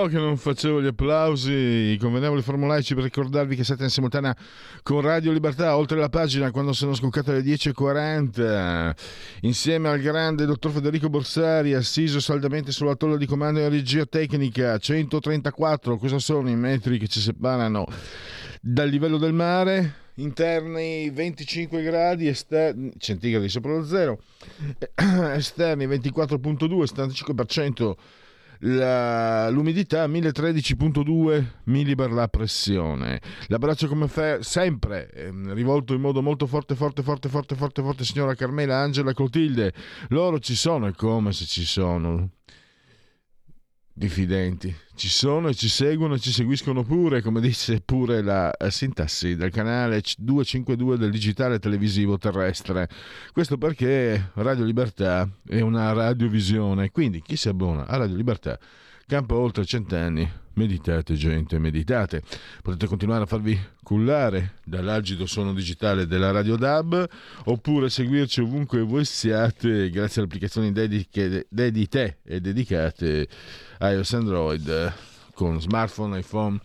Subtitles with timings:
[0.00, 4.36] Po' che non facevo gli applausi, convenevoli formulaici per ricordarvi che siete in simultanea
[4.84, 8.94] con Radio Libertà, oltre la pagina, quando sono scoccate le 10.40,
[9.40, 14.78] insieme al grande dottor Federico Borsari, assiso saldamente sulla tolla di comando in regia tecnica,
[14.78, 17.84] 134, cosa sono i metri che ci separano
[18.60, 19.94] dal livello del mare?
[20.14, 24.20] Interni 25 gradi, esterni, centigradi sopra lo zero,
[25.34, 27.94] esterni 24.2, 75%
[28.60, 33.20] la, l'umidità 1013.2 millibar la pressione.
[33.46, 38.04] L'abbraccio come fe- sempre eh, rivolto in modo molto forte, forte, forte, forte, forte, forte,
[38.04, 39.72] signora Carmela Angela Clotilde.
[40.08, 42.30] Loro ci sono e come se ci sono
[43.98, 44.74] diffidenti.
[44.94, 49.34] Ci sono e ci seguono e ci seguiscono pure, come dice pure la eh, sintassi
[49.34, 52.88] del canale 252 del digitale televisivo terrestre.
[53.32, 58.58] Questo perché Radio Libertà è una radiovisione, quindi chi si abbona a Radio Libertà
[59.06, 60.30] campa oltre cent'anni.
[60.52, 62.20] Meditate, gente, meditate.
[62.62, 67.08] Potete continuare a farvi cullare dall'algido suono digitale della Radio DAB
[67.44, 73.28] oppure seguirci ovunque voi siate grazie alle applicazioni dediche, dedite e dedicate
[73.80, 74.92] iOS Android
[75.38, 76.58] con smartphone, iPhone,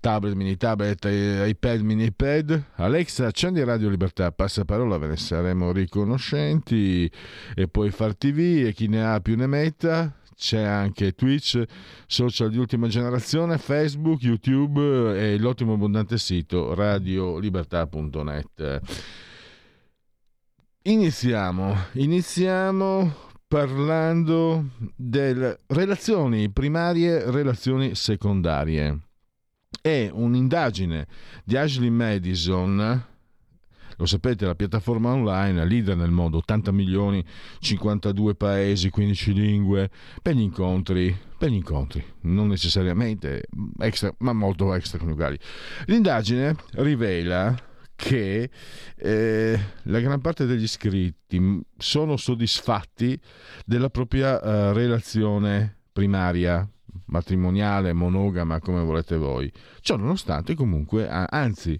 [0.00, 2.64] tablet, mini tablet, iPad, mini iPad.
[2.76, 7.10] Alexa, accendi Radio Libertà, passa parola, ve ne saremo riconoscenti
[7.54, 11.62] e poi far TV e chi ne ha più ne metta c'è anche Twitch,
[12.06, 14.80] social di ultima generazione, Facebook, YouTube
[15.16, 18.80] e l'ottimo abbondante sito radiolibertà.net.
[20.82, 28.98] Iniziamo, iniziamo parlando delle relazioni primarie, relazioni secondarie.
[29.80, 31.06] È un'indagine
[31.44, 33.06] di Ashley Madison
[33.96, 37.24] lo sapete, la piattaforma online, leader nel mondo, 80 milioni,
[37.60, 39.88] 52 paesi, 15 lingue,
[40.20, 43.44] per gli incontri, per gli incontri, non necessariamente
[43.78, 45.38] extra, ma molto extraconiugali.
[45.84, 47.54] L'indagine rivela
[47.96, 48.50] che
[48.96, 53.18] eh, la gran parte degli iscritti sono soddisfatti
[53.64, 56.68] della propria eh, relazione primaria,
[57.06, 59.50] matrimoniale, monogama, come volete voi.
[59.80, 61.78] Ciò nonostante comunque, anzi,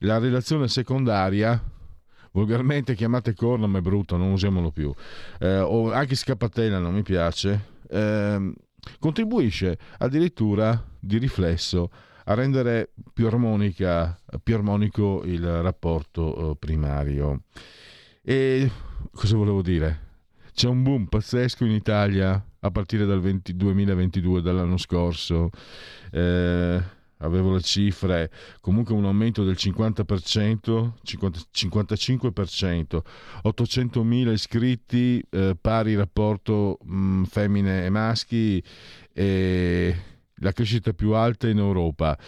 [0.00, 1.60] la relazione secondaria
[2.32, 4.92] volgarmente chiamate corno ma è brutto non usiamolo più
[5.40, 8.52] eh, o anche scappatella non mi piace eh,
[8.98, 11.90] contribuisce addirittura di riflesso
[12.28, 13.28] a rendere più,
[14.42, 17.42] più armonico il rapporto eh, primario.
[18.22, 18.70] E
[19.12, 20.04] cosa volevo dire?
[20.52, 25.50] C'è un boom pazzesco in Italia a partire dal 20, 2022 dall'anno scorso.
[26.10, 26.82] Eh,
[27.18, 33.00] avevo le cifre, comunque un aumento del 50%, 50, 55%,
[33.44, 38.62] 800.000 iscritti, eh, pari rapporto mh, mm, femmine e maschi
[39.12, 39.96] e
[40.40, 42.18] la crescita più alta in Europa.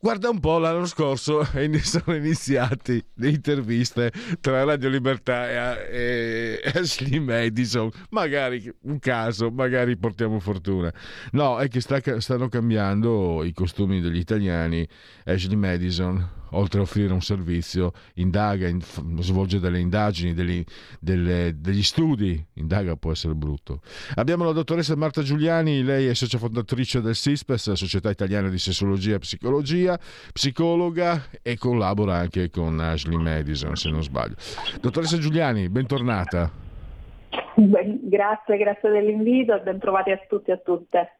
[0.00, 7.88] Guarda un po', l'anno scorso sono iniziate le interviste tra Radio Libertà e, Ashley Madison.
[8.10, 10.92] Magari un caso, magari portiamo fortuna.
[11.30, 14.84] No, è che sta, stanno cambiando i costumi degli italiani.
[15.24, 18.80] Ashley Madison oltre a offrire un servizio, indaga, in,
[19.20, 20.64] svolge delle indagini, degli,
[21.00, 23.80] delle, degli studi, indaga può essere brutto.
[24.14, 29.16] Abbiamo la dottoressa Marta Giuliani, lei è socia fondatrice del SISPES, Società Italiana di Sessologia
[29.16, 29.98] e Psicologia,
[30.32, 34.34] psicologa e collabora anche con Ashley Madison, se non sbaglio.
[34.80, 36.50] Dottoressa Giuliani, bentornata.
[37.54, 41.16] Beh, grazie, grazie dell'invito e ben trovati a tutti e a tutte.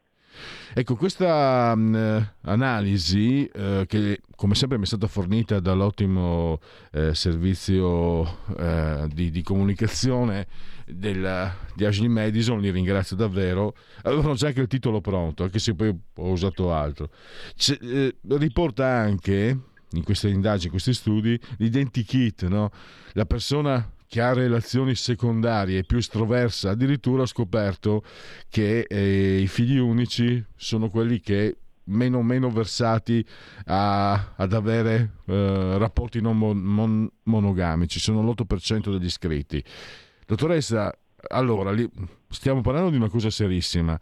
[0.73, 6.59] Ecco, questa mh, analisi eh, che come sempre mi è stata fornita dall'ottimo
[6.91, 10.47] eh, servizio eh, di, di, comunicazione
[10.85, 15.75] della, di Ashley Madison, li ringrazio davvero, avevano già anche il titolo pronto, anche se
[15.75, 17.09] poi ho usato altro.
[17.81, 19.57] Eh, riporta anche
[19.91, 22.71] in queste indagini, in questi studi, l'identikit, no?
[23.13, 28.03] la persona che ha relazioni secondarie più estroversa, addirittura ho scoperto
[28.47, 33.25] che eh, i figli unici sono quelli che meno meno versati
[33.65, 39.63] a, ad avere eh, rapporti non mon, mon, monogamici, sono l'8% degli iscritti.
[40.27, 40.95] Dottoressa,
[41.29, 41.89] allora, li,
[42.29, 43.99] stiamo parlando di una cosa serissima.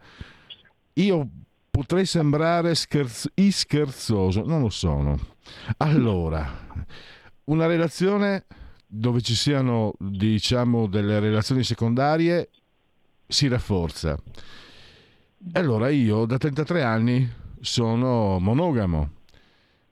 [0.92, 1.26] Io
[1.70, 5.18] potrei sembrare scherzo, scherzoso, non lo sono.
[5.78, 6.68] Allora,
[7.44, 8.44] una relazione
[8.94, 12.50] dove ci siano, diciamo, delle relazioni secondarie
[13.26, 14.18] si rafforza.
[15.52, 17.26] Allora io da 33 anni
[17.60, 19.10] sono monogamo.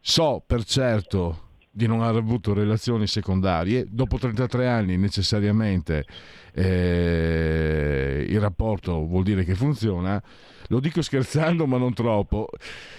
[0.00, 6.05] So per certo di non aver avuto relazioni secondarie, dopo 33 anni necessariamente
[6.53, 10.23] eh, il rapporto vuol dire che funziona,
[10.67, 12.49] lo dico scherzando ma non troppo,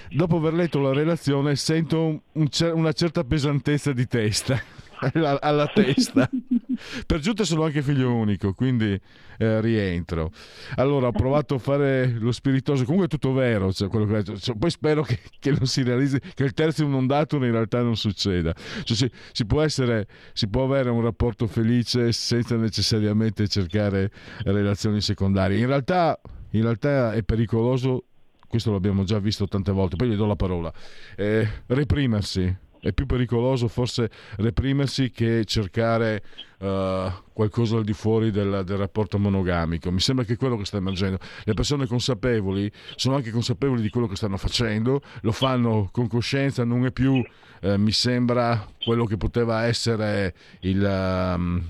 [0.09, 6.29] dopo aver letto la relazione sento un, un, una certa pesantezza di testa alla testa.
[7.05, 8.99] Per giunta sono anche figlio unico, quindi
[9.37, 10.31] eh, rientro.
[10.75, 14.69] Allora ho provato a fare lo spiritoso, comunque è tutto vero, cioè, che, cioè, poi
[14.69, 18.53] spero che, che, non si realizzi, che il terzo inondato in realtà non succeda.
[18.83, 24.11] Cioè, si, si, può essere, si può avere un rapporto felice senza necessariamente cercare
[24.43, 25.57] relazioni secondarie.
[25.57, 26.19] In realtà,
[26.51, 28.05] in realtà è pericoloso
[28.51, 30.73] questo l'abbiamo già visto tante volte, poi gli do la parola,
[31.15, 36.23] eh, reprimersi, è più pericoloso forse reprimersi che cercare
[36.59, 39.91] uh, qualcosa al di fuori del, del, rapporto monogamico.
[39.91, 41.19] Mi sembra che quello che sta emergendo.
[41.43, 46.63] Le persone consapevoli sono anche consapevoli di quello che stanno facendo, lo fanno con coscienza,
[46.63, 50.83] non è più, uh, mi sembra, quello che poteva essere il...
[50.83, 51.63] Um,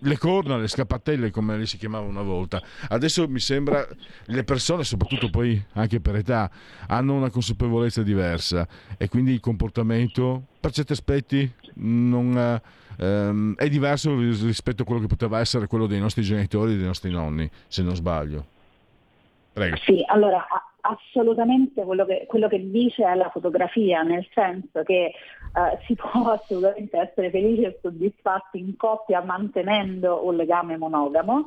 [0.00, 2.62] le corna, le scappatelle come le si chiamava una volta.
[2.88, 3.86] Adesso mi sembra
[4.26, 6.50] le persone, soprattutto poi anche per età,
[6.88, 8.66] hanno una consapevolezza diversa
[8.96, 12.60] e quindi il comportamento per certi aspetti non,
[12.98, 16.86] ehm, è diverso rispetto a quello che poteva essere quello dei nostri genitori e dei
[16.86, 18.46] nostri nonni, se non sbaglio.
[19.52, 19.76] Prego.
[19.76, 20.46] Sì, allora
[20.80, 26.98] assolutamente quello che, quello che, dice la fotografia, nel senso che eh, si può assolutamente
[26.98, 31.46] essere felici e soddisfatti in coppia mantenendo un legame monogamo.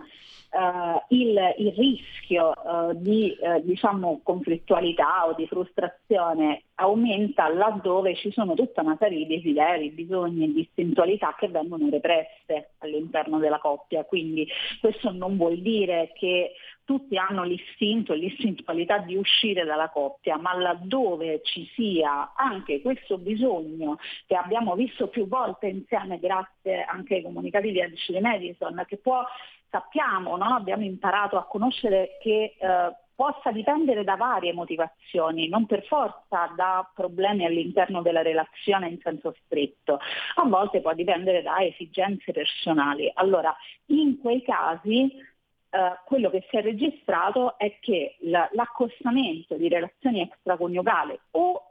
[0.52, 8.32] Eh, il, il, rischio eh, di eh, diciamo, conflittualità o di frustrazione aumenta laddove ci
[8.32, 14.04] sono tutta una serie di desideri, bisogni e distintualità che vengono represse all'interno della coppia.
[14.04, 14.48] Quindi
[14.80, 16.54] questo non vuol dire che
[16.86, 23.18] tutti hanno l'istinto e l'istintualità di uscire dalla coppia, ma laddove ci sia anche questo
[23.18, 28.98] bisogno che abbiamo visto più volte insieme grazie anche ai comunicati di Ashley Madison, che
[28.98, 29.24] può,
[29.70, 30.56] sappiamo, no?
[30.56, 36.90] abbiamo imparato a conoscere che eh, possa dipendere da varie motivazioni, non per forza da
[36.94, 40.00] problemi all'interno della relazione in senso stretto,
[40.36, 43.10] a volte può dipendere da esigenze personali.
[43.14, 43.56] Allora,
[43.88, 45.32] in quei casi
[45.74, 51.64] eh, quello che si è registrato è che l'accostamento di relazioni extraconiugali o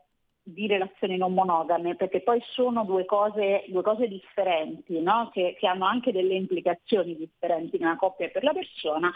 [0.42, 5.30] di relazioni non monogame, perché poi sono due cose, due cose differenti, no?
[5.32, 9.12] che, che, hanno anche delle implicazioni differenti nella coppia e per la persona,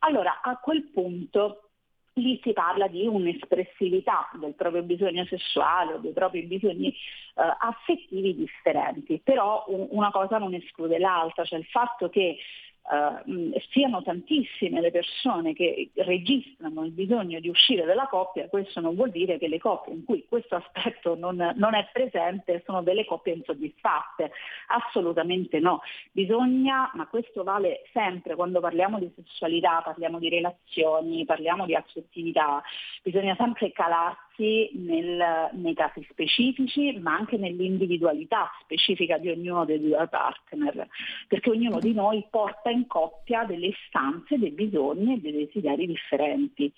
[0.00, 1.68] allora a quel punto
[2.14, 6.94] lì si parla di un'espressività del proprio bisogno sessuale o dei propri bisogni eh,
[7.34, 12.36] affettivi differenti, però un, una cosa non esclude l'altra, cioè il fatto che
[12.84, 18.94] Uh, siano tantissime le persone che registrano il bisogno di uscire dalla coppia, questo non
[18.94, 23.06] vuol dire che le coppie in cui questo aspetto non, non è presente sono delle
[23.06, 24.32] coppie insoddisfatte,
[24.66, 25.80] assolutamente no.
[26.12, 32.62] Bisogna, ma questo vale sempre quando parliamo di sessualità, parliamo di relazioni, parliamo di affettività,
[33.02, 40.08] bisogna sempre calarsi nel, nei casi specifici, ma anche nell'individualità specifica di ognuno dei due
[40.08, 40.88] partner,
[41.28, 46.72] perché ognuno di noi porta in coppia delle istanze, dei bisogni e dei desideri differenti.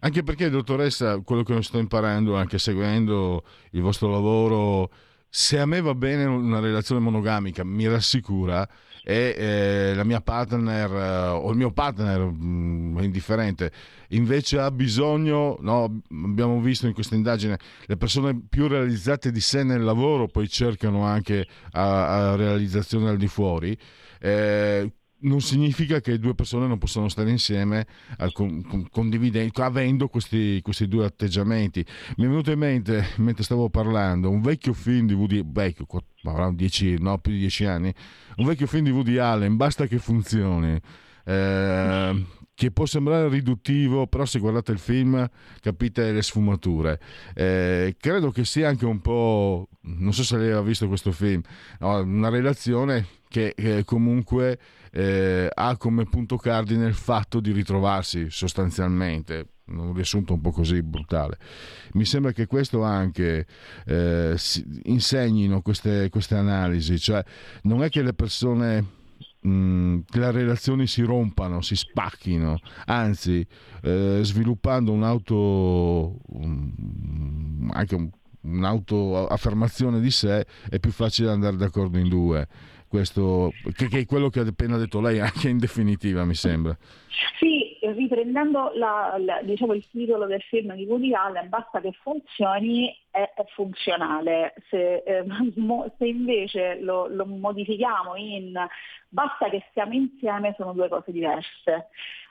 [0.00, 4.90] Anche perché, dottoressa, quello che sto imparando, anche seguendo il vostro lavoro,
[5.28, 8.66] se a me va bene una relazione monogamica, mi rassicura,
[9.08, 13.72] e eh, la mia partner eh, o il mio partner, mh, mm, indifferente,
[14.08, 19.62] invece ha bisogno, no, abbiamo visto in questa indagine, le persone più realizzate di sé
[19.62, 23.74] nel lavoro poi cercano anche a, a realizzazione al di fuori.
[24.20, 27.86] Eh, non significa che due persone non possano stare insieme
[29.64, 31.84] avendo questi, questi, due atteggiamenti.
[32.16, 35.86] Mi è venuto in mente, mentre stavo parlando, un vecchio film di Woody, vecchio,
[36.24, 37.92] avrà 10, no, più di dieci anni,
[38.36, 40.80] un vecchio film di Woody Allen, Basta che funzioni.
[41.24, 42.24] Eh,
[42.58, 45.24] che può sembrare riduttivo, però se guardate il film
[45.60, 46.98] capite le sfumature.
[47.32, 51.40] Eh, credo che sia anche un po', non so se lei ha visto questo film,
[51.78, 54.58] no, una relazione che, che comunque
[54.90, 60.82] eh, ha come punto cardine il fatto di ritrovarsi sostanzialmente un riassunto un po' così
[60.82, 61.38] brutale.
[61.92, 63.46] Mi sembra che questo anche
[63.86, 64.36] eh,
[64.82, 67.22] insegnino queste, queste, analisi, cioè
[67.62, 68.96] non è che le persone
[69.48, 73.46] Mm, che le relazioni si rompano, si spacchino, anzi
[73.82, 78.10] eh, sviluppando un'auto, um, anche un,
[78.42, 82.46] un'autoaffermazione di sé è più facile andare d'accordo in due.
[82.86, 86.76] Questo, che, che, è quello che ha appena detto lei, anche in definitiva, mi sembra.
[87.38, 92.94] Sì, riprendendo la, la, diciamo, il titolo del film di Woody Allen, basta che funzioni,
[93.18, 94.54] è, è funzionale.
[94.68, 95.24] Se, eh,
[95.56, 98.54] mo, se invece lo, lo, modifichiamo in
[99.08, 101.88] basta che stiamo insieme, sono due cose diverse.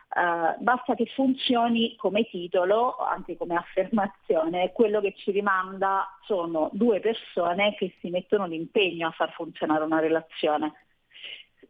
[0.09, 7.01] Uh, basta che funzioni come titolo, anche come affermazione, quello che ci rimanda sono due
[7.01, 10.73] persone che si mettono l'impegno a far funzionare una relazione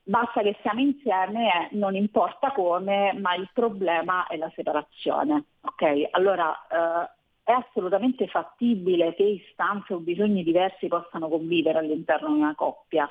[0.04, 5.44] basta che siamo insieme non importa come, ma il problema è la separazione.
[5.62, 6.08] Okay?
[6.12, 7.10] Allora eh,
[7.48, 13.08] è assolutamente fattibile che istanze o bisogni diversi possano convivere all'interno di una coppia.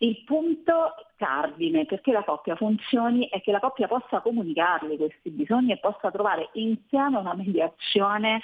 [0.00, 5.72] Il punto cardine perché la coppia funzioni è che la coppia possa comunicarli questi bisogni
[5.72, 8.42] e possa trovare insieme una mediazione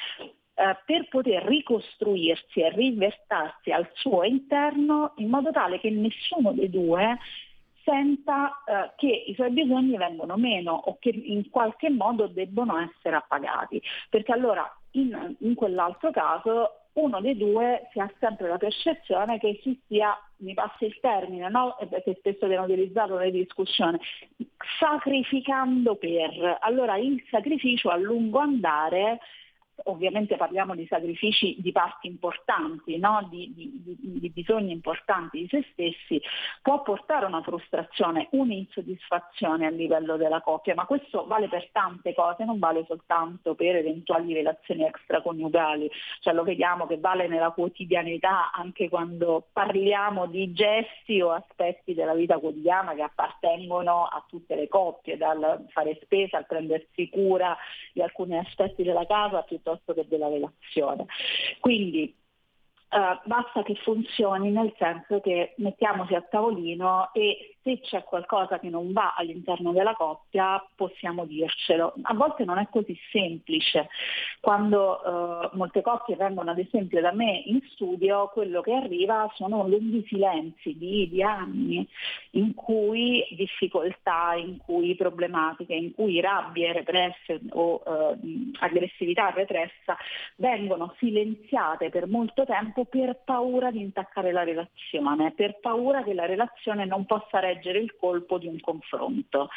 [0.55, 6.71] eh, per poter ricostruirsi e riversarsi al suo interno in modo tale che nessuno dei
[6.71, 7.19] due
[7.85, 13.17] senta eh, che i suoi bisogni vengono meno o che in qualche modo debbono essere
[13.17, 19.39] appagati, perché allora in, in quell'altro caso uno dei due si ha sempre la percezione
[19.39, 21.77] che ci sia, mi passi il termine, no?
[21.79, 23.99] che spesso viene utilizzato nelle discussioni,
[24.79, 26.59] sacrificando per.
[26.61, 29.19] Allora il sacrificio a lungo andare
[29.85, 33.27] ovviamente parliamo di sacrifici di parti importanti, no?
[33.31, 36.21] di, di, di, bisogni importanti di se stessi,
[36.63, 42.45] può portare una frustrazione, un'insoddisfazione a livello della coppia, ma questo vale per tante cose,
[42.45, 45.91] non vale soltanto per eventuali relazioni extraconiugali,
[46.21, 52.15] cioè lo vediamo che vale nella quotidianità anche quando parliamo di gesti o aspetti della
[52.15, 57.57] vita quotidiana che appartengono a tutte le coppie, dal fare spesa al prendersi cura
[57.93, 61.07] di alcuni aspetti della casa piuttosto che della relazione.
[61.61, 62.15] Quindi
[62.95, 68.69] Uh, basta che funzioni nel senso che mettiamoci a tavolino e se c'è qualcosa che
[68.69, 71.95] non va all'interno della coppia possiamo dircelo.
[72.03, 73.89] A volte non è così semplice.
[74.41, 79.67] Quando uh, molte coppie vengono ad esempio da me in studio, quello che arriva sono
[79.67, 81.89] lunghi silenzi di, di anni
[82.33, 89.97] in cui difficoltà, in cui problematiche, in cui rabbie represse o uh, aggressività repressa
[90.37, 96.27] vengono silenziate per molto tempo per paura di intaccare la relazione, per paura che la
[96.27, 99.49] relazione non possa reggere il colpo di un confronto.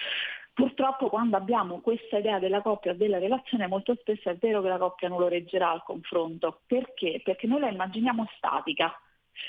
[0.54, 4.70] Purtroppo quando abbiamo questa idea della coppia o della relazione molto spesso è vero che
[4.70, 6.62] la coppia non lo reggerà al confronto.
[6.66, 7.22] Perché?
[7.24, 8.92] Perché noi la immaginiamo statica,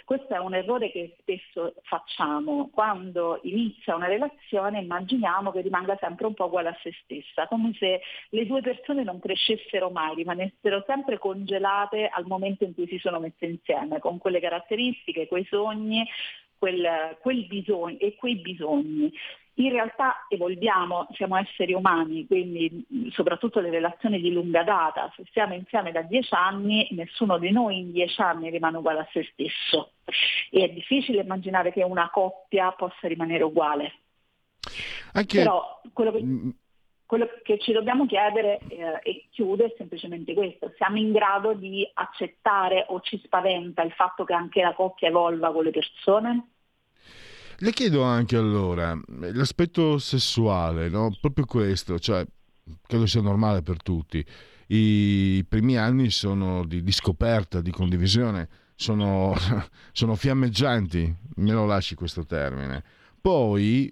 [0.05, 2.69] questo è un errore che spesso facciamo.
[2.69, 7.73] Quando inizia una relazione immaginiamo che rimanga sempre un po' uguale a se stessa, come
[7.79, 8.01] se
[8.31, 13.19] le due persone non crescessero mai, rimanessero sempre congelate al momento in cui si sono
[13.19, 16.07] messe insieme, con quelle caratteristiche, quei sogni,
[16.59, 19.13] quel, quel bisogno e quei bisogni.
[19.55, 25.55] In realtà evolviamo, siamo esseri umani, quindi soprattutto le relazioni di lunga data, se siamo
[25.55, 29.95] insieme da dieci anni, nessuno di noi in dieci anni rimane uguale a se stesso.
[30.51, 33.95] E è difficile immaginare che una coppia possa rimanere uguale.
[35.15, 35.39] Anche...
[35.39, 36.23] Però quello che,
[37.09, 41.89] quello che, ci dobbiamo chiedere eh, e chiude è semplicemente questo, siamo in grado di
[41.95, 46.49] accettare o ci spaventa il fatto che anche la coppia evolva con le persone?
[47.57, 51.11] Le chiedo anche allora, l'aspetto sessuale, no?
[51.19, 52.27] proprio questo, cioè,
[52.87, 54.23] credo sia normale per tutti.
[54.67, 59.35] I primi anni sono di, di scoperta, di condivisione, sono,
[59.93, 62.85] sono fiammeggianti, me lo lasci questo termine.
[63.19, 63.91] Poi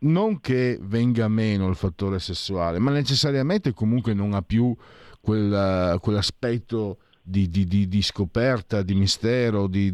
[0.00, 4.74] non che venga meno il fattore sessuale, ma necessariamente comunque non ha più
[5.20, 9.92] quel, quell'aspetto di, di, di, di, scoperta, di mistero, di,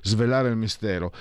[0.00, 1.12] svelare il mistero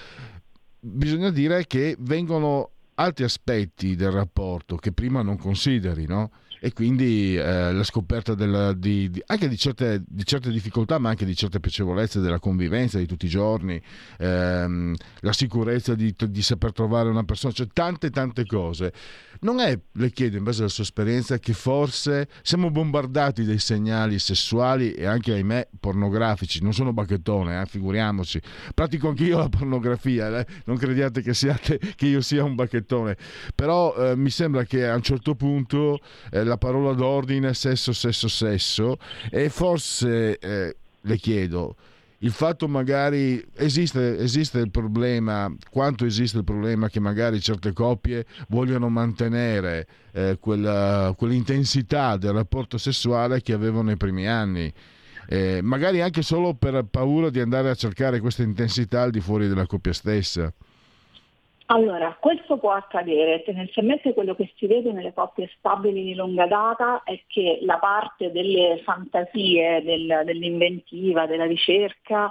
[0.84, 6.32] bisogna dire che vengono altri aspetti del rapporto che prima non consideri, no?
[6.66, 11.10] E quindi eh, la scoperta della, di, di, anche di certe, di certe, difficoltà, ma
[11.10, 13.82] anche di certe piacevolezze della convivenza di tutti i giorni,
[14.18, 18.94] ehm, la sicurezza di, di, saper trovare una persona, cioè tante tante cose.
[19.44, 24.18] Non è, le chiedo in base alla sua esperienza, che forse siamo bombardati dai segnali
[24.18, 26.64] sessuali e anche, ahimè, pornografici.
[26.64, 28.42] Non sono bacchettone, eh, figuriamoci.
[28.74, 30.46] Pratico anch'io la pornografia, eh?
[30.64, 33.18] non crediate che, siate, che, io sia un bacchettone.
[33.54, 36.00] Però eh, mi sembra che a un certo punto
[36.32, 38.98] eh, la parola d'ordine sesso, sesso, sesso
[39.30, 41.76] e forse eh, le chiedo
[42.24, 48.26] il fatto magari esiste, esiste, il problema, quanto esiste il problema che magari certe coppie
[48.48, 54.74] vogliono mantenere eh, quella, quell'intensità del rapporto sessuale che avevano nei primi anni.
[55.28, 59.50] Eh, magari anche solo per paura di andare a cercare questa intensità al di fuori
[59.50, 60.52] della coppia stessa.
[61.74, 67.02] Allora, questo può accadere, tendenzialmente quello che si vede nelle coppie stabili di lunga data
[67.02, 72.30] è che la parte delle fantasie, del, dell'inventiva, della ricerca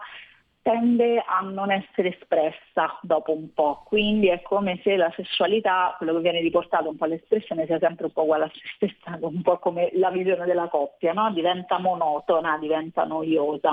[0.63, 6.15] tende a non essere espressa dopo un po', quindi è come se la sessualità, quello
[6.15, 9.43] che viene riportato un po' all'espressione, sia sempre un po' uguale a se stessa, un
[9.43, 11.33] po' come la visione della coppia, no?
[11.33, 13.73] diventa monotona, diventa noiosa,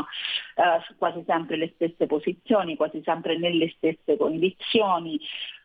[0.55, 5.19] eh, quasi sempre le stesse posizioni, quasi sempre nelle stesse condizioni.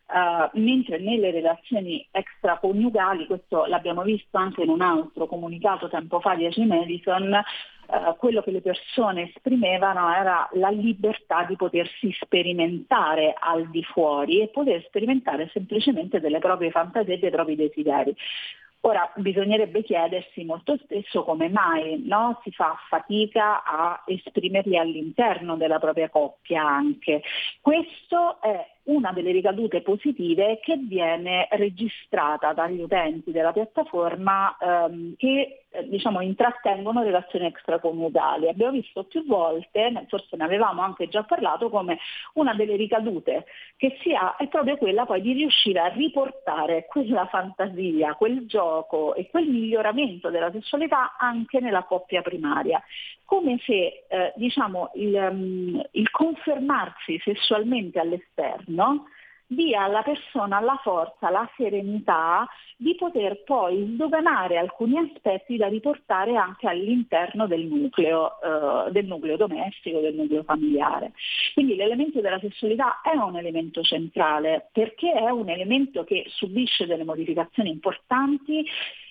[0.06, 6.34] Uh, mentre nelle relazioni extraconiugali, questo l'abbiamo visto anche in un altro comunicato tempo fa
[6.34, 13.34] di Ace Madison, uh, quello che le persone esprimevano era la libertà di potersi sperimentare
[13.38, 18.14] al di fuori e poter sperimentare semplicemente delle proprie fantasie e dei propri desideri.
[18.86, 22.38] Ora bisognerebbe chiedersi molto spesso come mai no?
[22.44, 27.22] si fa fatica a esprimerli all'interno della propria coppia anche.
[27.62, 35.64] Questo è una delle ricadute positive che viene registrata dagli utenti della piattaforma ehm, che
[35.70, 38.48] eh, diciamo, intrattengono relazioni extraconiugali.
[38.48, 41.98] Abbiamo visto più volte, forse ne avevamo anche già parlato, come
[42.34, 47.26] una delle ricadute che si ha è proprio quella poi di riuscire a riportare quella
[47.26, 52.82] fantasia, quel gioco e quel miglioramento della sessualità anche nella coppia primaria
[53.24, 58.73] come se eh, diciamo, il, um, il, confermarsi sessualmente all'esterno
[59.46, 66.36] dia alla persona la forza, la serenità di poter poi sdoganare alcuni aspetti da riportare
[66.36, 71.12] anche all'interno del nucleo, eh, del nucleo domestico, del nucleo familiare.
[71.52, 77.04] Quindi l'elemento della sessualità è un elemento centrale perché è un elemento che subisce delle
[77.04, 78.64] modificazioni importanti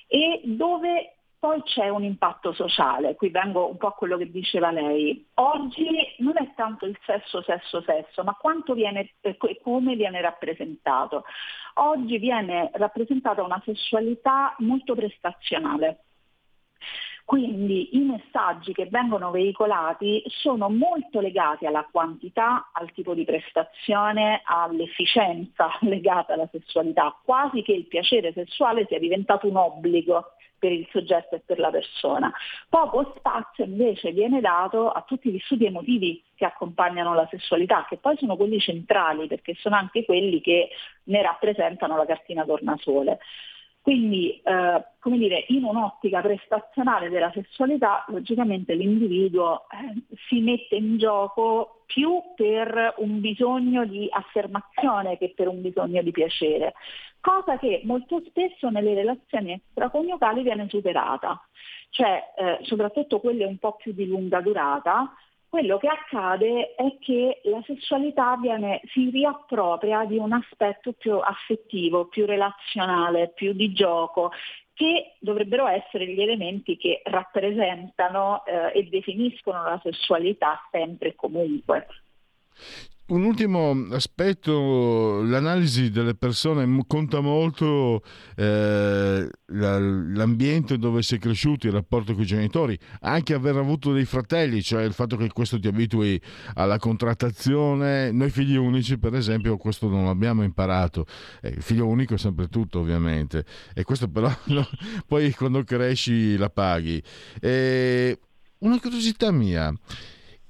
[0.08, 4.72] e dove poi c'è un impatto sociale, qui vengo un po' a quello che diceva
[4.72, 5.28] lei.
[5.34, 5.86] Oggi
[6.20, 11.26] non è tanto il sesso, sesso, sesso, ma quanto viene e come viene rappresentato.
[11.74, 16.04] Oggi viene rappresentata una sessualità molto prestazionale.
[17.26, 24.44] Quindi i messaggi che vengono veicolati sono molto legati alla quantità, al tipo di prestazione,
[24.46, 30.88] all'efficienza legata alla sessualità, quasi che il piacere sessuale sia diventato un obbligo per il
[30.92, 32.32] soggetto e per la persona.
[32.70, 37.98] Poco spazio invece viene dato a tutti gli studi emotivi che accompagnano la sessualità, che
[37.98, 40.70] poi sono quelli centrali perché sono anche quelli che
[41.04, 43.20] ne rappresentano la cartina tornasole.
[43.84, 50.98] Quindi, eh, come dire, in un'ottica prestazionale della sessualità, logicamente l'individuo eh, si mette in
[50.98, 56.74] gioco più per un bisogno di affermazione che per un bisogno di piacere
[57.24, 61.42] cosa che molto spesso nelle relazioni extraconiugali viene superata,
[61.90, 65.14] cioè eh, soprattutto quelle un po' più di lunga durata,
[65.54, 72.08] quello che accade è che la sessualità viene, si riappropria di un aspetto più affettivo,
[72.08, 74.32] più relazionale, più di gioco,
[74.74, 81.86] che dovrebbero essere gli elementi che rappresentano eh, e definiscono la sessualità sempre e comunque.
[83.06, 88.02] Un ultimo aspetto, l'analisi delle persone conta molto
[88.38, 94.06] eh, l'ambiente dove si è cresciuti, il rapporto con i genitori, anche aver avuto dei
[94.06, 96.20] fratelli, cioè il fatto che questo ti abitui
[96.54, 98.10] alla contrattazione.
[98.14, 101.06] Noi figli unici, per esempio, questo non l'abbiamo imparato.
[101.42, 104.66] Eh, il figlio unico è sempre tutto, ovviamente, e questo però no,
[105.06, 107.04] poi quando cresci la paghi.
[107.42, 108.18] E
[108.60, 109.74] una curiosità mia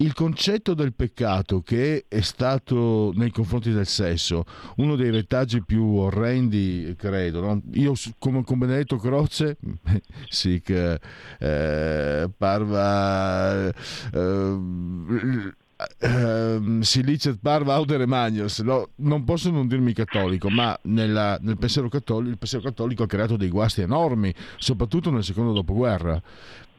[0.03, 4.43] il concetto del peccato che è stato nei confronti del sesso
[4.77, 7.41] uno dei retaggi più orrendi, credo.
[7.41, 7.61] No?
[7.73, 9.57] Io come con Benedetto Croce,
[10.29, 10.99] sì che
[11.39, 13.69] eh, parva...
[13.69, 15.53] Eh,
[15.99, 21.57] Uh, si licet parva audere magnos no, non posso non dirmi cattolico ma nella, nel
[21.57, 26.21] pensiero cattolico, il pensiero cattolico ha creato dei guasti enormi soprattutto nel secondo dopoguerra.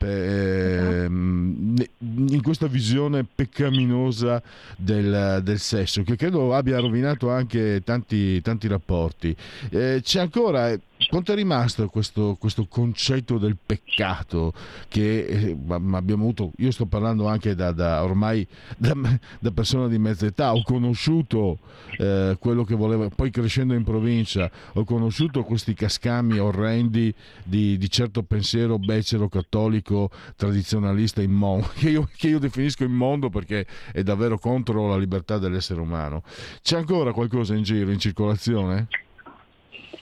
[0.04, 4.42] Ehm, in questa visione peccaminosa
[4.76, 9.35] del, del, sesso che credo abbia rovinato anche tanti, tanti rapporti.
[9.70, 10.76] Eh, c'è ancora
[11.14, 14.53] quanto è rimasto questo, questo, concetto del peccato
[14.88, 16.50] che eh, abbiamo avuto?
[16.57, 18.44] Io sto parlando anche da, da ormai
[18.77, 18.94] da,
[19.38, 21.59] da, persona di mezza età, ho conosciuto
[21.98, 27.88] eh, quello che volevo, poi crescendo in provincia, ho conosciuto questi cascami orrendi di, di
[27.88, 34.37] certo pensiero becero, cattolico, tradizionalista, immondo, che io, che io definisco immondo perché è davvero
[34.37, 36.24] contro la libertà dell'essere umano.
[36.61, 38.88] C'è ancora qualcosa in giro, in circolazione?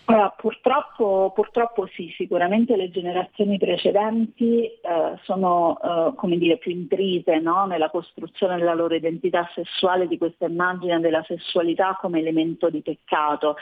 [0.07, 7.39] Allora, purtroppo, purtroppo, sì, sicuramente le generazioni precedenti eh, sono eh, come dire, più intrise
[7.39, 7.67] no?
[7.67, 13.57] nella costruzione della loro identità sessuale di questa immagine della sessualità come elemento di peccato.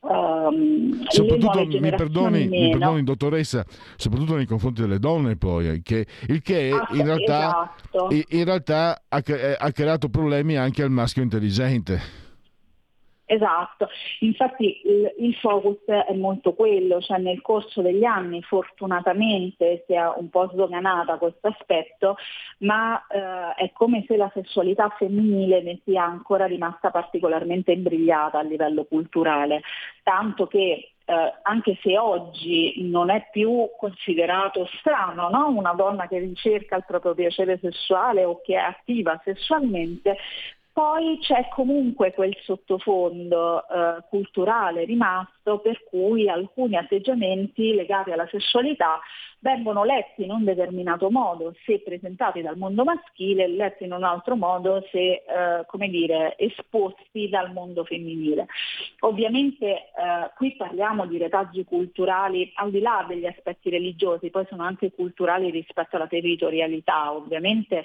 [0.00, 3.64] Um, soprattutto mi perdoni, mi perdoni, dottoressa,
[3.96, 8.08] soprattutto nei confronti delle donne poi, che, il che ah, in realtà, esatto.
[8.10, 9.22] in realtà ha,
[9.58, 12.27] ha creato problemi anche al maschio intelligente.
[13.30, 19.92] Esatto, infatti il, il, focus è molto quello, cioè nel corso degli anni fortunatamente si
[19.92, 22.16] è un po' sdoganata questo aspetto,
[22.60, 28.42] ma eh, è come se la sessualità femminile ne sia ancora rimasta particolarmente imbrigliata a
[28.42, 29.60] livello culturale,
[30.02, 35.48] tanto che eh, anche se oggi non è più considerato strano no?
[35.48, 40.16] una donna che ricerca il proprio piacere sessuale o che è attiva sessualmente,
[40.78, 49.00] poi c'è comunque quel sottofondo eh, culturale rimasto per cui alcuni atteggiamenti legati alla sessualità
[49.40, 54.36] vengono letti in un determinato modo se presentati dal mondo maschile, letti in un altro
[54.36, 55.24] modo se eh,
[55.66, 58.46] come dire, esposti dal mondo femminile.
[59.00, 64.62] Ovviamente eh, qui parliamo di retaggi culturali al di là degli aspetti religiosi, poi sono
[64.62, 67.12] anche culturali rispetto alla territorialità.
[67.12, 67.84] Ovviamente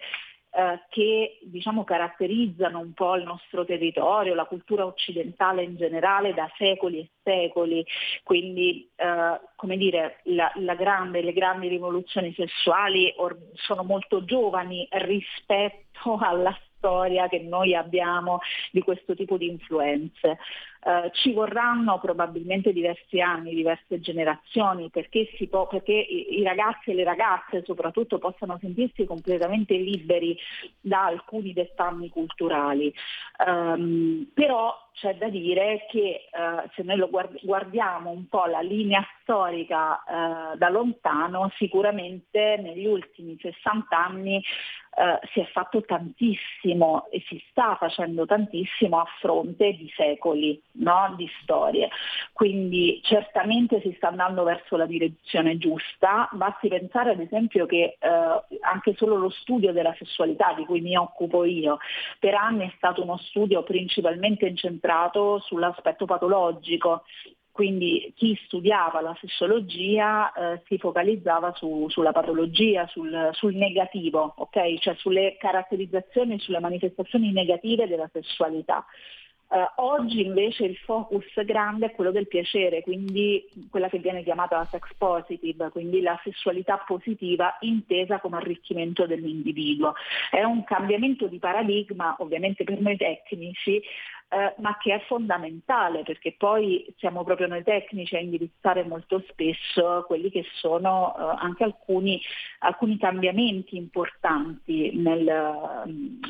[0.56, 6.50] eh, che diciamo, caratterizzano un po' il nostro territorio, la cultura occidentale in generale da
[6.58, 7.86] secoli e secoli,
[8.24, 14.88] quindi eh, come dire, la, la grande, le grandi rivoluzioni sessuali or- sono molto giovani
[14.92, 18.40] rispetto alla storia che noi abbiamo
[18.72, 20.38] di questo tipo di influenze.
[20.86, 26.94] Eh, ci vorranno probabilmente diversi anni, diverse generazioni perché, può, perché i, i, ragazzi e
[26.94, 30.38] le ragazze soprattutto possano sentirsi completamente liberi
[30.82, 32.94] da alcuni dettami culturali.
[33.46, 39.06] Um, però c'è da dire che uh, se noi lo guardiamo un po' la linea
[39.22, 47.24] storica uh, da lontano, sicuramente negli ultimi 60 anni uh, si è fatto tantissimo e
[47.28, 51.14] si sta facendo tantissimo a fronte di secoli no?
[51.18, 51.90] di storie.
[52.32, 58.58] Quindi certamente si sta andando verso la direzione giusta, basti pensare ad esempio che eh,
[58.62, 61.78] anche solo lo studio della sessualità di cui mi occupo io
[62.20, 64.82] per anni è stato uno studio principalmente incentrato
[65.40, 67.04] sull'aspetto patologico,
[67.54, 74.80] quindi chi studiava la sessologia eh, si focalizzava su, sulla patologia, sul, sul negativo, okay?
[74.80, 78.84] cioè sulle caratterizzazioni, sulle manifestazioni negative della sessualità.
[79.54, 84.58] Uh, oggi invece il focus grande è quello del piacere, quindi quella che viene chiamata
[84.58, 89.94] la sex positive, quindi la sessualità positiva intesa come arricchimento dell'individuo.
[90.32, 93.80] È un cambiamento di paradigma, ovviamente per noi tecnici,
[94.34, 100.04] eh, ma che è fondamentale perché poi siamo proprio noi tecnici a indirizzare molto spesso
[100.08, 102.20] quelli che sono eh, anche alcuni,
[102.60, 105.84] alcuni, cambiamenti importanti nel,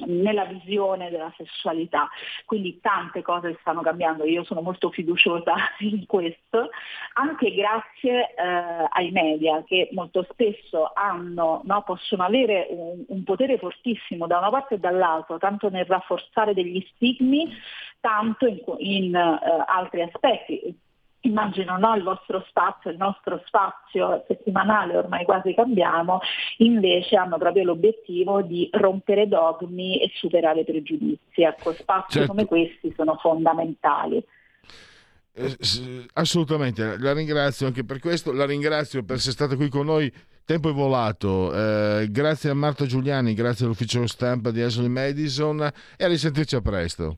[0.05, 2.09] nella visione della sessualità.
[2.45, 6.69] Quindi tante cose stanno cambiando, io sono molto fiduciosa in questo,
[7.13, 13.57] anche grazie eh, ai media che molto spesso hanno, no, possono avere un, un potere
[13.57, 17.51] fortissimo da una parte e dall'altra, tanto nel rafforzare degli stigmi
[18.03, 20.77] tanto in, in uh, altri aspetti.
[21.21, 26.19] Immagino no, il vostro spazio, il nostro spazio settimanale, ormai quasi cambiamo,
[26.57, 31.43] invece hanno proprio l'obiettivo di rompere dogmi e superare pregiudizi.
[31.43, 32.27] Ecco, spazi certo.
[32.27, 34.21] come questi sono fondamentali.
[35.35, 35.57] Eh,
[36.15, 40.11] assolutamente, la ringrazio anche per questo, la ringrazio per essere stata qui con noi.
[40.43, 45.61] Tempo è volato, eh, grazie a Marta Giuliani, grazie all'ufficio stampa di Ashley Madison
[45.95, 47.17] e a risentirci a presto.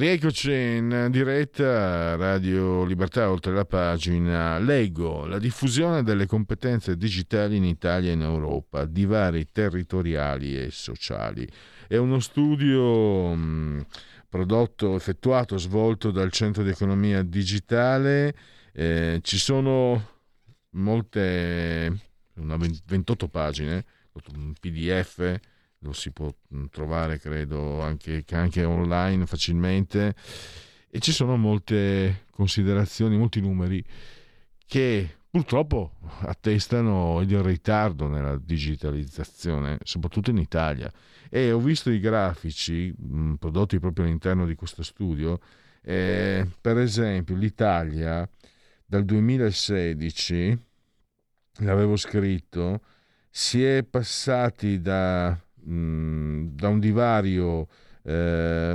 [0.00, 4.58] Rieccoci in diretta Radio Libertà oltre la pagina.
[4.58, 11.46] Leggo la diffusione delle competenze digitali in Italia e in Europa, divari territoriali e sociali.
[11.86, 13.86] È uno studio mh,
[14.30, 18.34] prodotto, effettuato, svolto dal Centro di Economia Digitale.
[18.72, 20.12] Eh, ci sono
[20.70, 21.94] molte,
[22.36, 23.84] una 28 pagine,
[24.32, 25.38] un PDF
[25.80, 30.14] lo si può mm, trovare credo anche, anche online facilmente
[30.88, 33.82] e ci sono molte considerazioni, molti numeri
[34.66, 40.92] che purtroppo attestano il ritardo nella digitalizzazione, soprattutto in Italia.
[41.28, 45.38] E ho visto i grafici mh, mm, prodotti proprio all'interno di questo studio.
[45.82, 48.28] Eh, per esempio, l'Italia
[48.84, 50.58] dal 2016,
[51.58, 52.80] l'avevo scritto,
[53.30, 55.38] si è passati da,
[55.70, 57.68] da un divario
[58.02, 58.74] eh,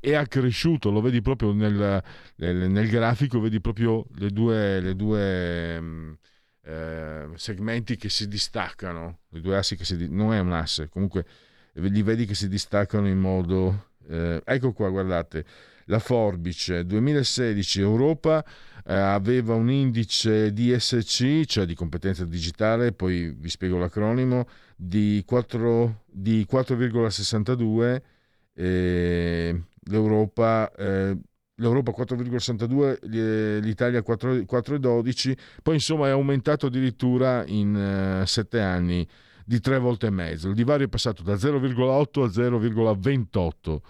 [0.00, 2.02] è accresciuto, lo vedi proprio nel,
[2.36, 6.18] nel, nel, grafico, vedi proprio le due, le due
[6.62, 11.24] eh, segmenti che si distaccano, i due assi che si non è un asse, comunque
[11.74, 13.90] li vedi che si distaccano in modo...
[14.08, 15.44] Eh, ecco qua, guardate,
[15.86, 18.44] la forbice 2016 Europa
[18.86, 24.46] eh, aveva un indice DSC, cioè di competenza digitale, poi vi spiego l'acronimo,
[24.76, 28.00] di, 4, di 4,62
[28.54, 31.16] eh, l'Europa, eh,
[31.56, 39.06] l'Europa 4,62, l'Italia 4,12, poi insomma è aumentato addirittura in uh, sette anni
[39.44, 40.48] di tre volte e mezzo.
[40.48, 43.80] Il divario è passato da 0,8 a 0,28.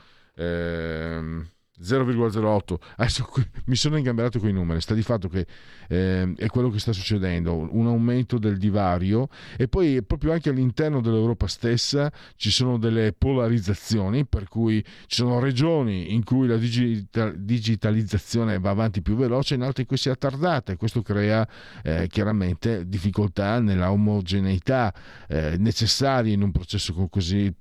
[1.79, 3.29] Eh, 0,08 adesso
[3.67, 5.47] mi sono ingamberato con i numeri sta di fatto che
[5.89, 11.01] eh, è quello che sta succedendo un aumento del divario e poi proprio anche all'interno
[11.01, 17.37] dell'Europa stessa ci sono delle polarizzazioni per cui ci sono regioni in cui la digital-
[17.37, 21.47] digitalizzazione va avanti più veloce in altre in cui si è attardata e questo crea
[21.83, 24.95] eh, chiaramente difficoltà nella omogeneità
[25.29, 27.53] eh, necessaria in un processo così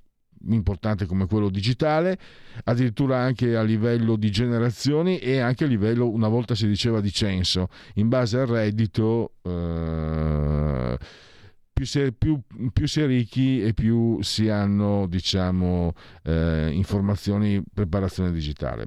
[0.48, 2.18] importante come quello digitale,
[2.64, 7.12] addirittura anche a livello di generazioni e anche a livello, una volta si diceva, di
[7.12, 7.68] censo.
[7.94, 10.98] In base al reddito, eh,
[11.72, 12.40] più, si è, più,
[12.72, 18.86] più, si è, ricchi e più si hanno, diciamo, eh, informazioni, preparazione digitale.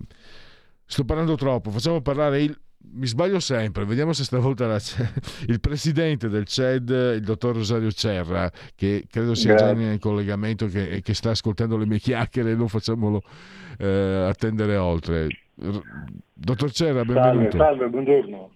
[0.85, 4.79] Sto parlando troppo, facciamo parlare il mi sbaglio sempre, vediamo se stavolta la,
[5.47, 9.75] il presidente del CED, il dottor Rosario Cerra, che credo sia Grazie.
[9.75, 13.21] già in collegamento, che, che, sta ascoltando le mie chiacchiere, non facciamolo
[13.77, 15.27] eh, attendere oltre.
[16.33, 17.57] Dottor Cerra, benvenuto.
[17.57, 18.51] Salve, salve buongiorno.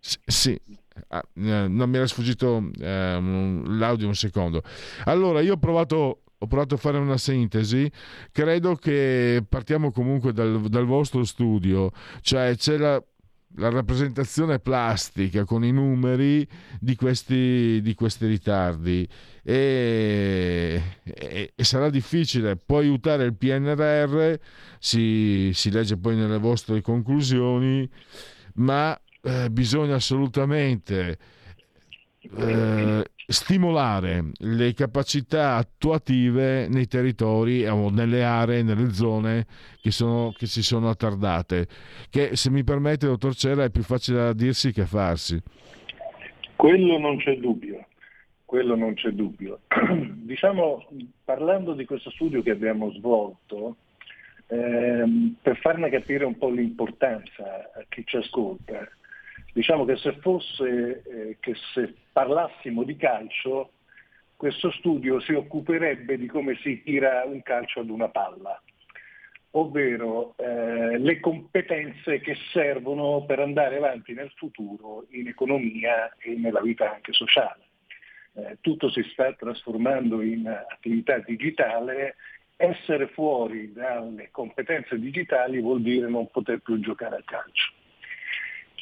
[0.00, 0.58] S- sì,
[1.08, 3.20] ah, eh, non mi era sfuggito eh,
[3.66, 4.62] l'audio un secondo.
[5.04, 7.90] Allora, io ho provato ho provato a fare una sintesi,
[8.30, 13.02] credo che partiamo comunque dal, dal vostro studio, cioè c'è la,
[13.56, 16.46] la, rappresentazione plastica con i numeri
[16.78, 19.08] di questi, di questi ritardi.
[19.42, 22.56] E, e, e, sarà difficile.
[22.56, 24.34] Poi aiutare il PNRR,
[24.78, 27.88] si, si legge poi nelle vostre conclusioni,
[28.54, 31.18] ma eh, bisogna assolutamente...
[32.20, 39.46] Eh, stimolare le capacità attuative nei territori o nelle aree, nelle zone
[39.80, 41.68] che, sono, che si sono attardate,
[42.10, 45.40] che se mi permette, dottor Cera, è più facile da dirsi che a farsi.
[46.56, 47.86] Quello non c'è dubbio,
[48.44, 49.60] quello non c'è dubbio.
[50.16, 50.88] diciamo,
[51.22, 53.76] parlando di questo studio che abbiamo svolto,
[54.48, 58.88] ehm, per farne capire un po' l'importanza a chi ci ascolta,
[59.52, 63.72] Diciamo che se fosse eh, che se parlassimo di calcio,
[64.36, 68.62] questo studio si occuperebbe di come si tira un calcio ad una palla,
[69.52, 76.60] ovvero eh, le competenze che servono per andare avanti nel futuro in economia e nella
[76.60, 77.64] vita anche sociale.
[78.34, 82.14] Eh, tutto si sta trasformando in attività digitale,
[82.54, 87.72] essere fuori dalle competenze digitali vuol dire non poter più giocare a calcio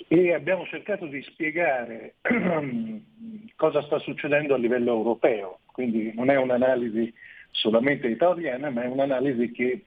[0.08, 2.16] e abbiamo cercato di spiegare
[3.56, 7.12] cosa sta succedendo a livello europeo, quindi non è un'analisi
[7.50, 9.84] solamente italiana, ma è un'analisi che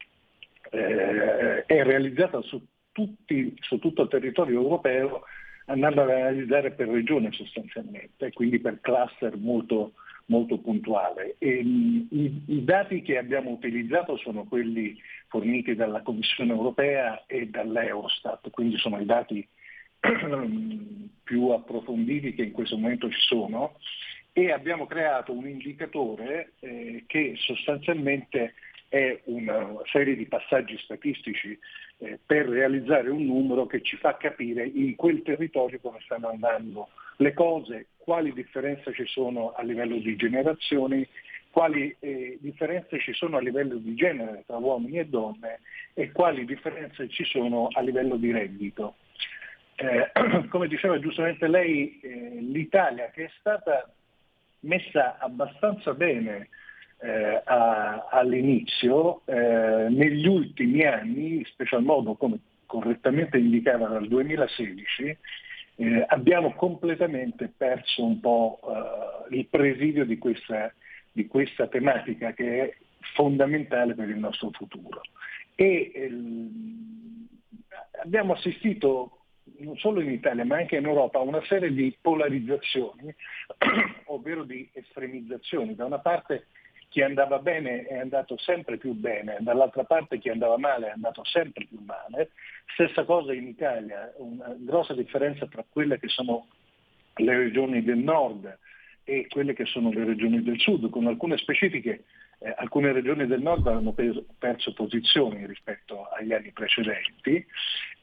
[0.72, 5.24] eh, è realizzata su, tutti, su, tutto il territorio europeo
[5.66, 9.94] andando ad analizzare per regione sostanzialmente, quindi per cluster molto,
[10.26, 11.36] molto puntuale.
[11.38, 18.50] E, i, I dati che abbiamo utilizzato sono quelli forniti dalla Commissione europea e dall'Eurostat,
[18.50, 19.48] quindi sono i dati
[21.24, 23.78] più approfonditi che in questo momento ci sono
[24.34, 28.54] e abbiamo creato un indicatore eh, che sostanzialmente
[28.88, 31.58] è una serie di passaggi statistici
[32.00, 36.90] eh, per realizzare un numero che ci fa capire in quel territorio come stanno andando
[37.18, 41.08] le cose, quali differenze ci sono a livello di generazioni,
[41.52, 45.60] quali eh, differenze ci sono a livello di genere tra uomini e donne
[45.94, 48.96] e quali differenze ci sono a livello di reddito.
[49.82, 50.12] Eh,
[50.50, 53.90] come diceva giustamente lei, eh, l'Italia che è stata
[54.62, 56.50] messa abbastanza bene
[57.00, 65.18] eh, a, all'inizio, eh, negli ultimi anni, in special modo come correttamente indicava dal 2016,
[65.76, 68.60] eh, abbiamo completamente perso un po'
[69.32, 70.74] eh, il presidio di questa,
[71.10, 72.76] di questa, tematica che è
[73.14, 75.02] fondamentale per il nostro futuro.
[75.56, 77.28] E ehm,
[78.04, 79.19] abbiamo assistito
[79.58, 83.14] non solo in Italia ma anche in Europa una serie di polarizzazioni,
[84.06, 85.76] ovvero di estremizzazioni.
[85.76, 86.48] Da una parte
[86.90, 91.24] chi andava bene è andato sempre più bene, dall'altra parte chi andava male è andato
[91.24, 92.32] sempre più male.
[92.74, 96.48] Stessa cosa in Italia, una grossa differenza tra quelle che sono
[97.16, 98.58] le regioni del nord
[99.04, 102.06] e quelle che sono le regioni del sud, con alcune specifiche.
[102.42, 107.46] Eh, alcune regioni del nord hanno perso, perso posizioni rispetto agli anni precedenti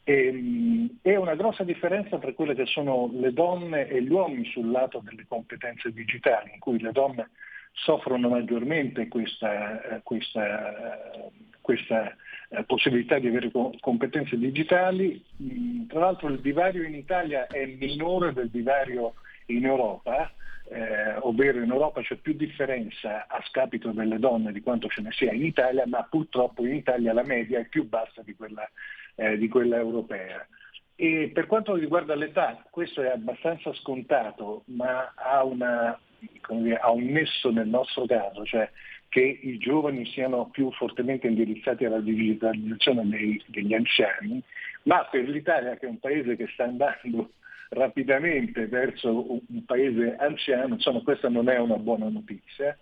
[0.05, 4.71] ehm, e una grossa differenza tra quelle che sono le donne e gli uomini sul
[4.71, 7.31] lato delle competenze digitali, in cui le donne
[7.73, 11.31] soffrono maggiormente questa, eh, questa, eh,
[11.63, 12.15] questa
[12.51, 15.23] eh, possibilità di avere competenze digitali.
[15.43, 19.15] Mm, tra l'altro il divario in Italia è minore del divario
[19.47, 20.33] in Europa,
[20.69, 25.13] eh, ovvero in Europa c'è più differenza a scapito delle donne di quanto ce ne
[25.13, 28.69] sia in Italia, ma purtroppo in Italia la media è più bassa di quella,
[29.15, 30.47] eh, di quella europea.
[30.95, 37.05] E per quanto riguarda l'età, questo è abbastanza scontato, ma ha una dire, ha un
[37.05, 38.71] nesso nel nostro caso, cioè
[39.09, 44.43] che i giovani siano più fortemente indirizzati alla digitalizzazione dei, degli anziani,
[44.83, 47.31] ma per l'Italia che è un paese che sta andando
[47.71, 52.77] rapidamente verso un paese anziano, insomma questa non è una buona notizia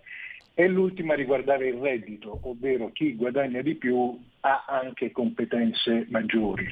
[0.57, 6.65] e l'ultima riguardava il reddito, ovvero chi guadagna di più ha anche competenze maggiori.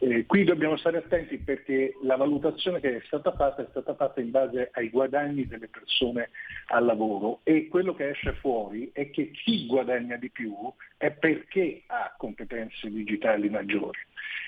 [0.00, 4.20] Eh, qui dobbiamo stare attenti perché la valutazione che è stata fatta è stata fatta
[4.20, 6.28] in base ai guadagni delle persone
[6.66, 10.54] al lavoro e quello che esce fuori è che chi guadagna di più
[10.98, 13.98] è perché ha competenze digitali maggiori.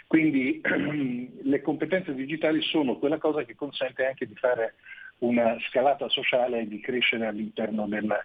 [0.07, 0.61] Quindi
[1.43, 4.75] le competenze digitali sono quella cosa che consente anche di fare
[5.19, 8.25] una scalata sociale e di crescere all'interno del, eh,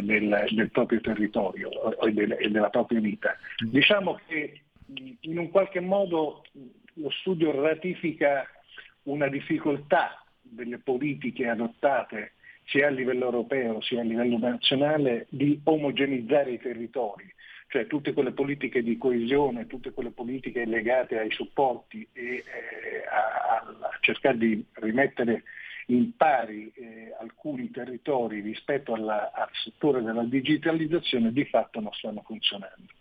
[0.00, 3.36] del, del proprio territorio e, del, e della propria vita.
[3.58, 4.60] Diciamo che
[5.20, 6.42] in un qualche modo
[6.94, 8.46] lo studio ratifica
[9.04, 12.32] una difficoltà delle politiche adottate
[12.66, 17.32] sia a livello europeo sia a livello nazionale di omogenizzare i territori,
[17.68, 22.42] cioè tutte quelle politiche di coesione, tutte quelle politiche legate ai supporti e eh,
[23.08, 25.42] a, a cercare di rimettere
[25.94, 32.22] in pari eh, alcuni territori rispetto alla, al settore della digitalizzazione di fatto non stanno
[32.24, 32.92] funzionando.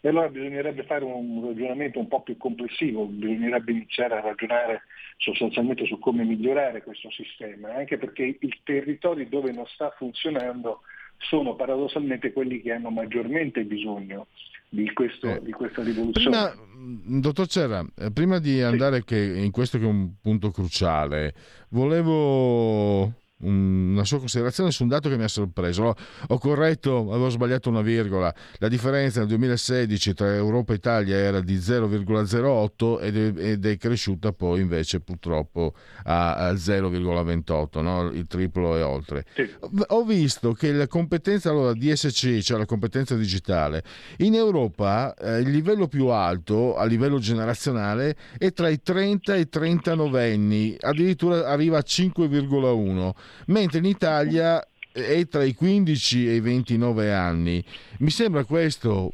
[0.00, 4.82] E allora bisognerebbe fare un ragionamento un po' più complessivo, bisognerebbe iniziare a ragionare
[5.16, 10.82] sostanzialmente su come migliorare questo sistema, anche perché i territori dove non sta funzionando
[11.18, 14.26] sono paradossalmente quelli che hanno maggiormente bisogno
[14.68, 16.52] di, questo, eh, di questa rivoluzione.
[16.52, 21.34] Prima, dottor Cerra, eh, prima di andare che in questo che è un punto cruciale,
[21.70, 25.94] volevo una sua considerazione su un dato che mi ha sorpreso.
[26.28, 28.34] Ho corretto, avevo sbagliato una virgola.
[28.58, 34.60] La differenza nel 2016 tra Europa e Italia era di 0,08 ed è, cresciuta poi
[34.60, 35.74] invece purtroppo
[36.04, 38.10] a, 0,28, no?
[38.10, 39.24] il triplo e oltre.
[39.34, 39.48] Sì.
[39.88, 43.82] Ho visto che la competenza allora, DSC, cioè la competenza digitale,
[44.18, 49.40] in Europa eh, il livello più alto a livello generazionale è tra i 30 e
[49.40, 53.12] i 39 anni, addirittura arriva a 5,1
[53.46, 57.62] mentre in Italia è tra i 15 e i 29 anni.
[57.98, 59.12] Mi sembra questo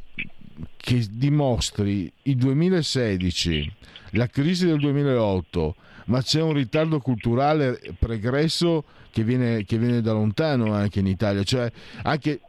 [0.77, 3.73] che dimostri il 2016,
[4.11, 5.75] la crisi del 2008,
[6.07, 11.43] ma c'è un ritardo culturale pregresso che viene, che viene da lontano anche in Italia,
[11.43, 11.71] cioè
[12.03, 12.41] anche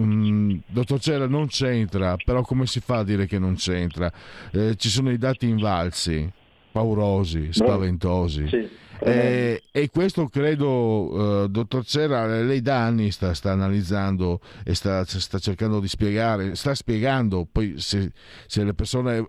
[0.00, 4.10] Mm, dottor Cera non c'entra, però come si fa a dire che non c'entra?
[4.50, 6.30] Eh, ci sono i dati invalsi,
[6.70, 8.48] paurosi, spaventosi.
[8.48, 8.68] Sì.
[9.04, 15.04] Eh, e questo credo, uh, dottor Cera, lei da anni sta, sta analizzando e sta,
[15.04, 18.12] sta, cercando di spiegare, sta spiegando, poi se,
[18.46, 19.24] se le persone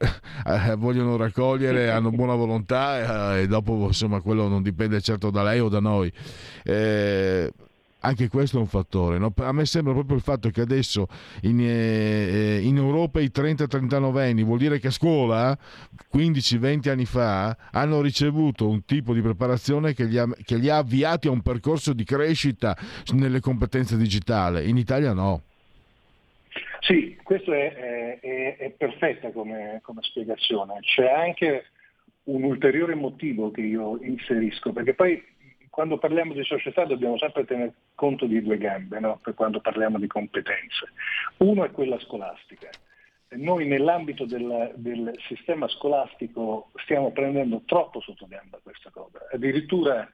[0.46, 5.42] eh, vogliono raccogliere, hanno buona volontà eh, e dopo insomma quello non dipende certo da
[5.42, 6.12] lei o da noi.
[8.04, 9.18] Eh, anche questo è un fattore.
[9.18, 9.34] No?
[9.38, 11.08] A me sembra proprio il fatto che adesso
[11.42, 15.58] in, eh, in Europa i 30-39 anni vuol dire che a scuola,
[16.14, 20.78] 15-20 anni fa, hanno ricevuto un tipo di preparazione che li, ha, che li ha
[20.78, 22.76] avviati a un percorso di crescita
[23.14, 24.70] nelle competenze digitali.
[24.70, 25.42] In Italia no.
[26.82, 30.80] Sì, questo è, è, è perfetta come, come spiegazione.
[30.82, 31.66] C'è anche
[32.26, 35.22] un ulteriore motivo che io inserisco, perché poi
[35.74, 39.20] quando parliamo di società dobbiamo sempre tenere conto di due gambe no?
[39.24, 40.92] per quando parliamo di competenze.
[41.38, 42.70] Uno è quella scolastica.
[43.30, 49.18] Noi nell'ambito del, del sistema scolastico stiamo prendendo troppo sotto gamba questa cosa.
[49.32, 50.08] Addirittura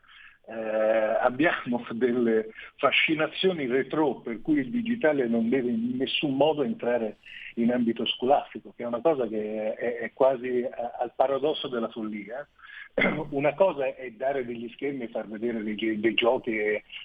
[0.49, 7.17] eh, abbiamo delle fascinazioni retro per cui il digitale non deve in nessun modo entrare
[7.55, 12.47] in ambito scolastico, che è una cosa che è, è quasi al paradosso della follia.
[13.29, 16.57] Una cosa è dare degli schermi e far vedere dei, dei giochi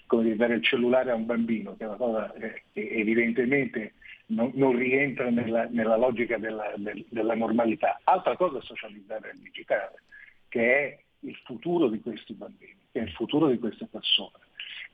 [0.07, 3.93] come dare il cellulare a un bambino, che è una cosa che evidentemente
[4.27, 8.01] non, non rientra nella, nella logica della, del, della normalità.
[8.05, 10.03] Altra cosa è socializzare il digitale,
[10.49, 14.39] che è il futuro di questi bambini, è il futuro di queste persone.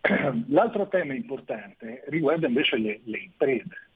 [0.48, 3.88] L'altro tema importante riguarda invece le, le imprese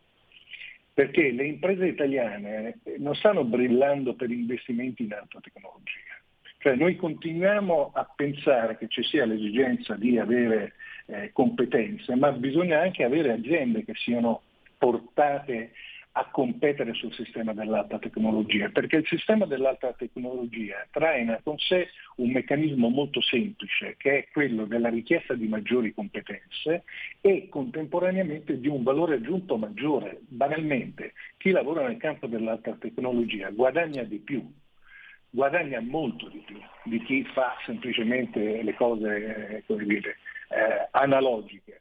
[0.95, 6.15] perché le imprese italiane non stanno brillando per investimenti in alta tecnologia.
[6.59, 10.75] Cioè noi continuiamo a pensare che ci sia l'esigenza di avere
[11.07, 14.43] eh, competenze, ma bisogna anche avere aziende che siano
[14.79, 15.73] portate
[16.17, 22.31] a competere sul sistema dell'alta tecnologia, perché il sistema dell'alta tecnologia traina con sé un
[22.31, 26.85] meccanismo molto semplice, che è quello della richiesta di maggiori competenze
[27.21, 30.21] e contemporaneamente di un valore aggiunto maggiore.
[30.29, 34.45] Banalmente, chi lavora nel campo dell'alta tecnologia guadagna di più,
[35.31, 40.17] guadagna molto di più di chi fa semplicemente le cose eh, dire,
[40.51, 41.81] eh, analogiche.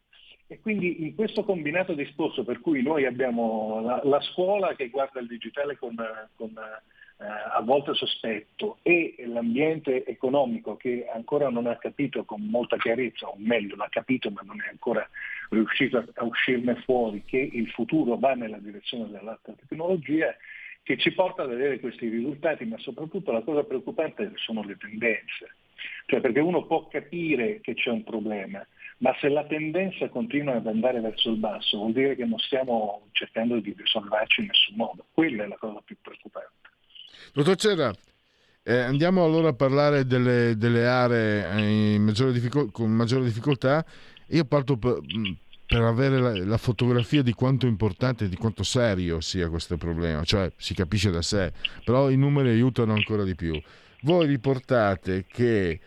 [0.53, 5.19] E quindi in questo combinato discorso per cui noi abbiamo la, la scuola che guarda
[5.19, 5.95] il digitale con,
[6.35, 12.77] con eh, a volte sospetto e l'ambiente economico che ancora non ha capito con molta
[12.77, 15.09] chiarezza, o meglio l'ha capito ma non è ancora
[15.49, 20.35] riuscito a, a uscirne fuori, che il futuro va nella direzione dell'alta tecnologia,
[20.83, 25.55] che ci porta ad avere questi risultati, ma soprattutto la cosa preoccupante sono le tendenze.
[26.05, 28.63] Cioè perché uno può capire che c'è un problema,
[29.03, 33.09] ma se la tendenza continua ad andare verso il basso vuol dire che non stiamo
[33.11, 35.05] cercando di risolverci in nessun modo.
[35.11, 36.51] Quella è la cosa più preoccupante.
[37.33, 37.93] Dottor Cerra,
[38.63, 43.85] eh, andiamo allora a parlare delle, delle aree maggiore difficol- con maggiore difficoltà.
[44.27, 44.99] Io parto per,
[45.65, 50.49] per avere la, la, fotografia di quanto importante, di quanto serio sia questo problema, cioè
[50.55, 51.51] si capisce da sé,
[51.83, 53.61] però i numeri aiutano ancora di più.
[54.03, 55.79] Voi riportate che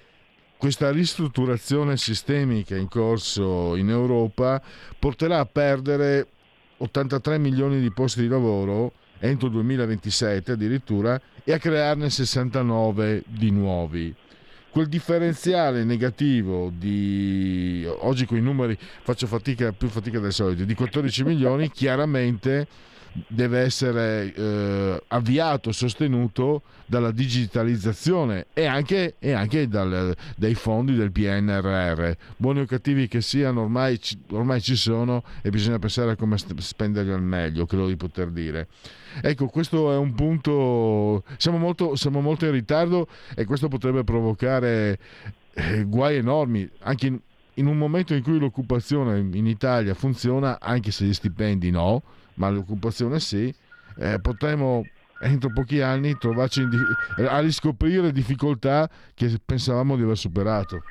[0.57, 4.63] questa ristrutturazione sistemica in corso in Europa
[4.99, 6.27] porterà a perdere
[6.79, 13.51] 83 milioni di posti di lavoro entro il 2027 addirittura e a crearne 69 di
[13.51, 14.15] nuovi.
[14.71, 20.75] Quel differenziale negativo di oggi con i numeri faccio fatica, più fatica del solito, di
[20.75, 22.67] 14 milioni chiaramente
[23.27, 31.13] deve essere eh, avviato, sostenuto dalla digitalizzazione e anche, e anche dal, dai fondi del
[31.13, 32.13] PNRR.
[32.37, 34.01] Buoni o cattivi che siano, ormai,
[34.31, 38.69] ormai ci sono e bisogna pensare a come spenderli al meglio, credo di poter dire.
[39.23, 44.99] Ecco, questo è un punto, siamo molto, siamo molto in ritardo e questo potrebbe provocare
[45.55, 47.19] eh, guai enormi, anche in,
[47.55, 52.03] in un momento in cui l'occupazione in Italia funziona, anche se gli stipendi no,
[52.37, 53.53] ma l'occupazione sì,
[53.99, 54.83] eh, potremo
[55.21, 60.83] entro pochi anni trovarci di- a riscoprire difficoltà che pensavamo di aver superato.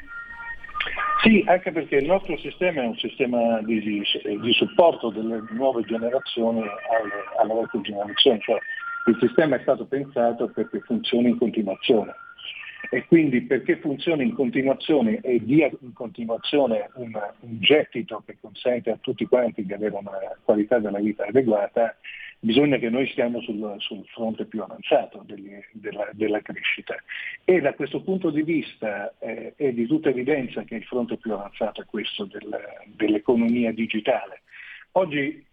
[1.21, 6.59] Sì, anche perché il nostro sistema è un sistema di, di supporto delle nuove generazioni
[6.59, 8.57] alle, alle vecchie generazioni, cioè
[9.07, 12.13] il sistema è stato pensato perché funzioni in continuazione
[12.89, 18.91] e quindi perché funzioni in continuazione e dia in continuazione un, un, gettito che consente
[18.91, 20.11] a tutti quanti di avere una
[20.43, 21.95] qualità della vita adeguata,
[22.39, 26.95] bisogna che noi stiamo sul, sul fronte più avanzato degli, della, della, crescita.
[27.43, 31.33] E da questo punto di vista eh, è di tutta evidenza che il fronte più
[31.33, 32.49] avanzato è questo del,
[32.95, 34.41] dell'economia digitale.
[34.97, 35.45] Oggi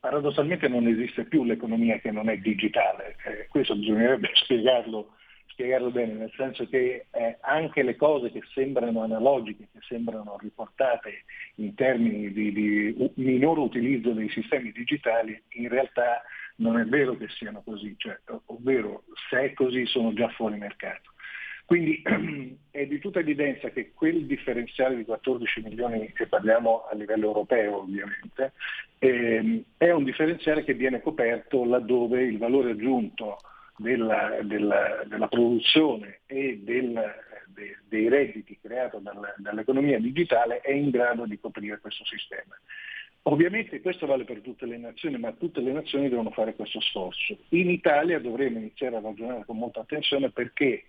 [0.00, 5.14] paradossalmente non esiste più l'economia che non è digitale, eh, questo bisognerebbe spiegarlo
[5.52, 11.24] spiegarlo bene, nel senso che eh, anche le cose che sembrano analogiche, che sembrano riportate
[11.56, 16.22] in termini di, di minor utilizzo dei sistemi digitali, in realtà
[16.56, 21.10] non è vero che siano così, cioè, ovvero se è così sono già fuori mercato.
[21.64, 22.02] Quindi
[22.70, 27.80] è di tutta evidenza che quel differenziale di 14 milioni che parliamo a livello europeo
[27.82, 28.52] ovviamente,
[28.98, 33.38] ehm, è un differenziale che viene coperto laddove il valore aggiunto
[33.82, 36.92] della, della, della produzione e del,
[37.48, 42.58] de, dei redditi creati dal, dall'economia digitale è in grado di coprire questo sistema.
[43.26, 47.36] Ovviamente questo vale per tutte le nazioni, ma tutte le nazioni devono fare questo sforzo.
[47.50, 50.86] In Italia dovremo iniziare a ragionare con molta attenzione perché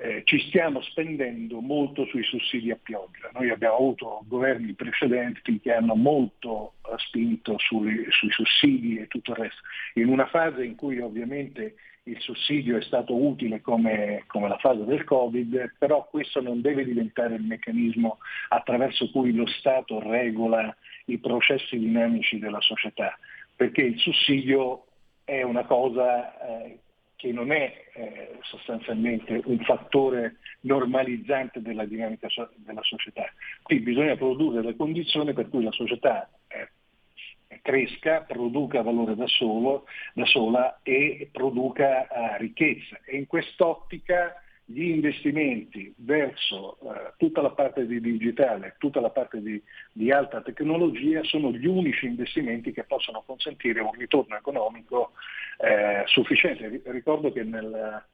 [0.00, 3.30] eh, ci stiamo spendendo molto sui sussidi a pioggia.
[3.34, 9.32] Noi abbiamo avuto governi precedenti che hanno molto eh, spinto sui, sui sussidi e tutto
[9.32, 9.60] il resto,
[9.94, 11.74] in una fase in cui ovviamente
[12.04, 16.84] il sussidio è stato utile come, come, la fase del Covid, però questo non deve
[16.84, 20.74] diventare il meccanismo attraverso cui lo Stato regola
[21.06, 23.18] i processi dinamici della società,
[23.54, 24.86] perché il sussidio
[25.24, 26.78] è una cosa eh,
[27.20, 33.30] che non è eh, sostanzialmente un fattore normalizzante della dinamica so- della società.
[33.62, 39.84] Qui bisogna produrre le condizioni per cui la società eh, cresca, produca valore da, solo,
[40.14, 42.98] da sola e produca uh, ricchezza.
[43.04, 44.34] E in quest'ottica
[44.72, 49.60] gli investimenti verso uh, tutta la parte di digitale, tutta la parte di,
[49.92, 55.12] di, alta tecnologia sono gli unici investimenti che possono consentire un ritorno economico
[55.58, 56.82] uh, sufficiente.
[56.84, 58.04] Ricordo che nel,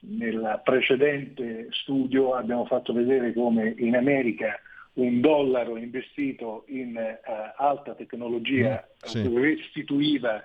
[0.00, 4.58] nel precedente studio abbiamo fatto vedere come in America
[4.94, 9.28] un dollaro investito in uh, alta tecnologia mm, sì.
[9.32, 10.42] restituiva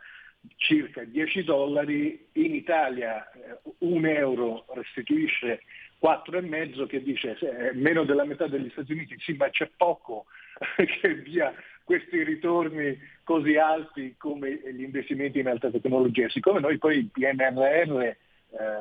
[0.58, 3.30] circa 10 dollari, in Italia
[3.64, 5.62] uh, un euro restituisce
[6.02, 10.26] 4,5 che dice è meno della metà degli Stati Uniti, sì ma c'è poco
[11.02, 16.28] che dia questi ritorni così alti come gli investimenti in alta tecnologia.
[16.30, 18.18] Siccome noi poi il PNRR eh,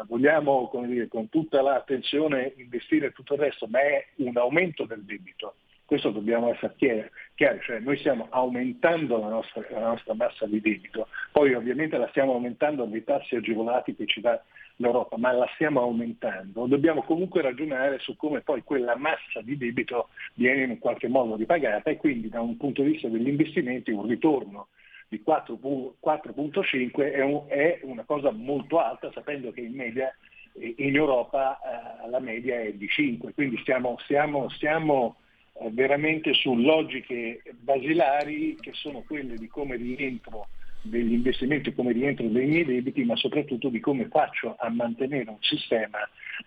[0.07, 5.57] vogliamo dire, con tutta l'attenzione investire tutto il resto, ma è un aumento del debito.
[5.87, 10.61] Questo dobbiamo essere chiari, chiari cioè noi stiamo aumentando la nostra, la nostra, massa di
[10.61, 14.43] debito, poi ovviamente la stiamo aumentando dei tassi agevolati che ci dà
[14.77, 16.67] l'Europa, ma la stiamo aumentando.
[16.67, 21.91] Dobbiamo comunque ragionare su come poi quella massa di debito viene in qualche modo ripagata
[21.91, 24.69] e quindi da un punto di vista degli investimenti un ritorno
[25.09, 30.13] di 4.5 è, un, è una cosa molto alta sapendo che in media
[30.57, 35.24] in Europa eh, la media è di 5, quindi stiamo, stiamo, stiamo eh,
[35.71, 40.49] veramente su logiche basilari che sono quelle di come rientro
[40.83, 45.39] degli investimenti, come rientro dei miei debiti, ma soprattutto di come faccio a mantenere un
[45.41, 45.99] sistema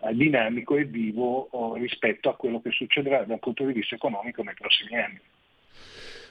[0.01, 4.43] eh, dinamico e vivo oh, rispetto a quello che succederà dal punto di vista economico
[4.43, 5.19] nei prossimi anni.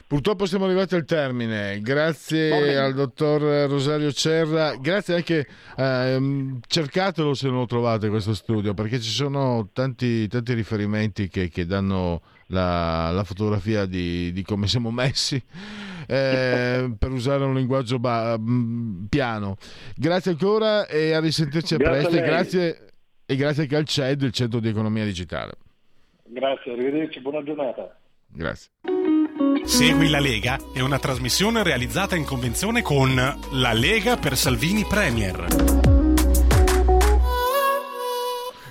[0.06, 7.48] Purtroppo siamo arrivati al termine, grazie al dottor Rosario Cerra, grazie anche, eh, cercatelo se
[7.48, 13.10] non lo trovate questo studio, perché ci sono tanti, tanti riferimenti che, che danno la,
[13.10, 15.42] la, fotografia di, di, come siamo messi,
[16.06, 19.56] eh, per usare un linguaggio ba- mm, piano.
[19.94, 22.92] Grazie ancora e a risentirci a grazie presto a grazie,
[23.26, 25.52] e grazie anche al CED, il Centro di Economia Digitale.
[26.24, 27.96] Grazie, arrivederci, buona giornata.
[28.28, 28.70] Grazie.
[29.64, 35.85] Segui la Lega è una trasmissione realizzata in convenzione con La Lega per Salvini Premier.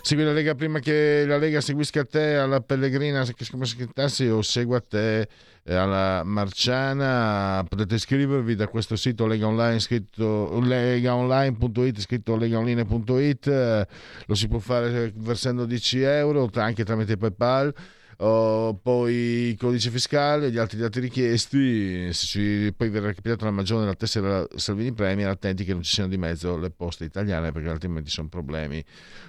[0.06, 4.80] Segui la Lega prima che la Lega seguisca te alla Pellegrina, come scrittassi, o segua
[4.80, 5.28] te
[5.64, 7.66] eh, alla Marciana.
[7.68, 13.88] Potete iscrivervi da questo sito Lega Online scritto legaonline.it scritto legaonline.it
[14.28, 17.74] lo si può fare versando 10 euro anche tramite PayPal
[18.18, 19.14] Oh, poi
[19.50, 23.96] il codice fiscale, gli altri dati richiesti, se ci, poi verrà capitato la maggiore nella
[23.96, 28.10] tessera Salvini Premier, attenti che non ci siano di mezzo le poste italiane perché altrimenti
[28.10, 28.82] sono problemi.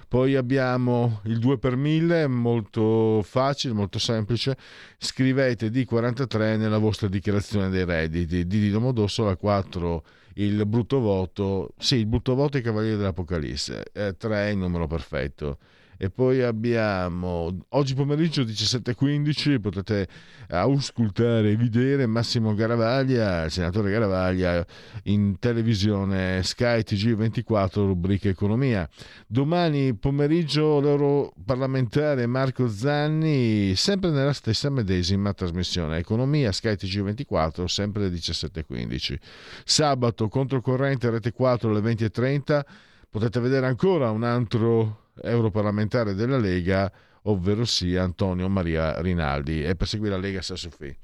[0.07, 4.55] Poi abbiamo il 2 per 1000, molto facile, molto semplice,
[4.97, 10.03] scrivete D43 nella vostra dichiarazione dei redditi, di Domodossola 4
[10.35, 14.57] il brutto voto, sì il brutto voto è i Cavalieri dell'Apocalisse, eh, 3 è il
[14.57, 15.57] numero perfetto
[15.97, 20.07] e poi abbiamo oggi pomeriggio 17.15 potete
[20.49, 24.65] auscultare e vedere Massimo Garavaglia, il senatore Garavaglia
[25.03, 28.87] in televisione Sky TG24 rubrica economia.
[29.25, 38.15] Domani pomeriggio l'europarlamentare Marco Zanni sempre nella stessa medesima trasmissione economia Sky TG24 sempre alle
[38.15, 39.17] 17.15.
[39.65, 42.61] Sabato controcorrente rete 4 alle 20.30
[43.09, 46.91] potete vedere ancora un altro europarlamentare della Lega,
[47.23, 49.63] ovvero sia Antonio Maria Rinaldi.
[49.63, 50.95] E per seguire la Lega Sassufi.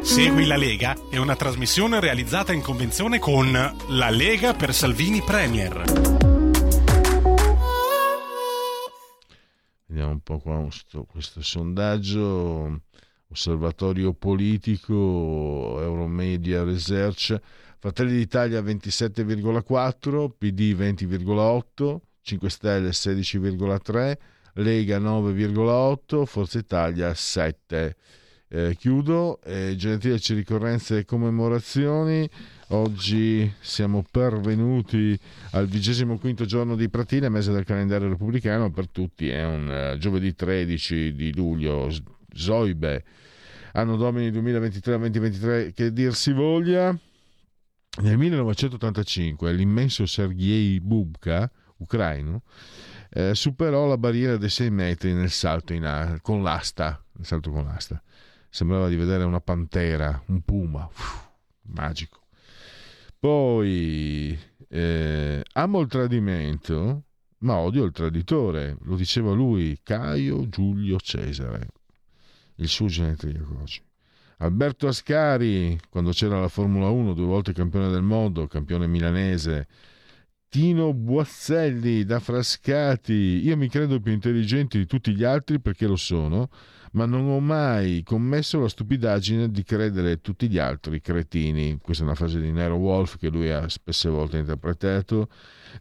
[0.00, 5.82] Segui la Lega è una trasmissione realizzata in convenzione con La Lega per Salvini Premier.
[9.86, 12.82] Vediamo un po' qua questo, questo sondaggio.
[13.28, 14.94] Osservatorio politico,
[15.80, 17.36] Euromedia Research,
[17.78, 21.96] Fratelli d'Italia 27,4, PD 20,8,
[22.26, 24.18] 5 Stelle 16,3,
[24.54, 27.96] Lega 9,8, Forza Italia 7.
[28.48, 32.28] Eh, chiudo, eh, genetriaci, ricorrenze e commemorazioni.
[32.70, 35.16] Oggi siamo pervenuti
[35.52, 40.34] al 25 giorno di Pratina, mese del calendario repubblicano, per tutti è un uh, giovedì
[40.34, 41.88] 13 di luglio,
[42.34, 43.04] Zoibe,
[43.74, 46.98] anno domini 2023-2023, che dir si voglia.
[48.02, 51.48] Nel 1985 l'immenso Sergei Bubka,
[51.78, 52.42] ucraino,
[53.10, 57.64] eh, superò la barriera dei 6 metri nel salto a- con l'asta, nel salto con
[57.64, 58.00] l'asta
[58.56, 61.28] sembrava di vedere una pantera, un puma, Uff,
[61.74, 62.22] magico.
[63.18, 67.02] Poi eh, amo il tradimento,
[67.38, 71.68] ma odio il traditore, lo diceva lui, Caio Giulio Cesare,
[72.56, 73.64] il suo genetriaco.
[74.38, 79.66] Alberto Ascari, quando c'era la Formula 1, due volte campione del mondo, campione milanese.
[80.56, 85.96] Tino Buazzelli da Frascati, io mi credo più intelligente di tutti gli altri perché lo
[85.96, 86.48] sono
[86.92, 91.78] ma non ho mai commesso la stupidaggine di credere tutti gli altri cretini.
[91.78, 95.28] Questa è una frase di Nero Wolf che lui ha spesse volte interpretato.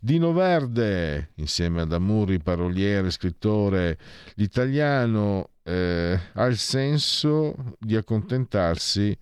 [0.02, 3.98] Dino Verde, insieme ad Amuri, paroliere, scrittore,
[4.34, 9.18] l'italiano eh, ha il senso di accontentarsi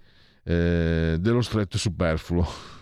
[0.45, 2.81] eh, dello stretto superfluo.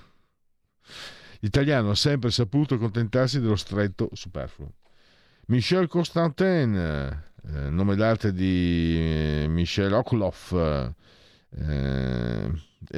[1.44, 4.74] L'italiano ha sempre saputo accontentarsi dello stretto superfluo.
[5.48, 12.52] Michel Constantin, eh, nome d'arte di eh, Michel Okloff, eh,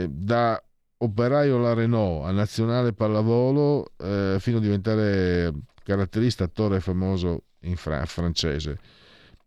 [0.10, 0.64] da
[0.98, 8.06] operaio alla Renault a nazionale pallavolo eh, fino a diventare caratterista, attore famoso in fra-
[8.06, 8.78] francese.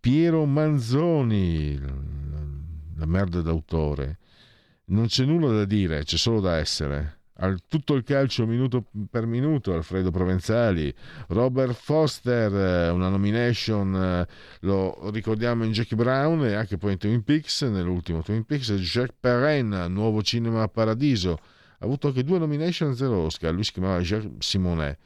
[0.01, 4.18] Piero Manzoni, la merda d'autore.
[4.86, 9.26] Non c'è nulla da dire, c'è solo da essere al tutto il calcio minuto per
[9.26, 10.93] minuto, Alfredo Provenzali,
[11.28, 14.26] Robert Foster, eh, una nomination, eh,
[14.61, 19.16] lo ricordiamo in Jackie Brown e anche poi in Twin Peaks, nell'ultimo Twin Peaks, Jacques
[19.18, 21.39] Perrin, Nuovo Cinema Paradiso,
[21.78, 24.99] ha avuto anche due nomination, zero Oscar, lui si chiamava Jacques Simonet.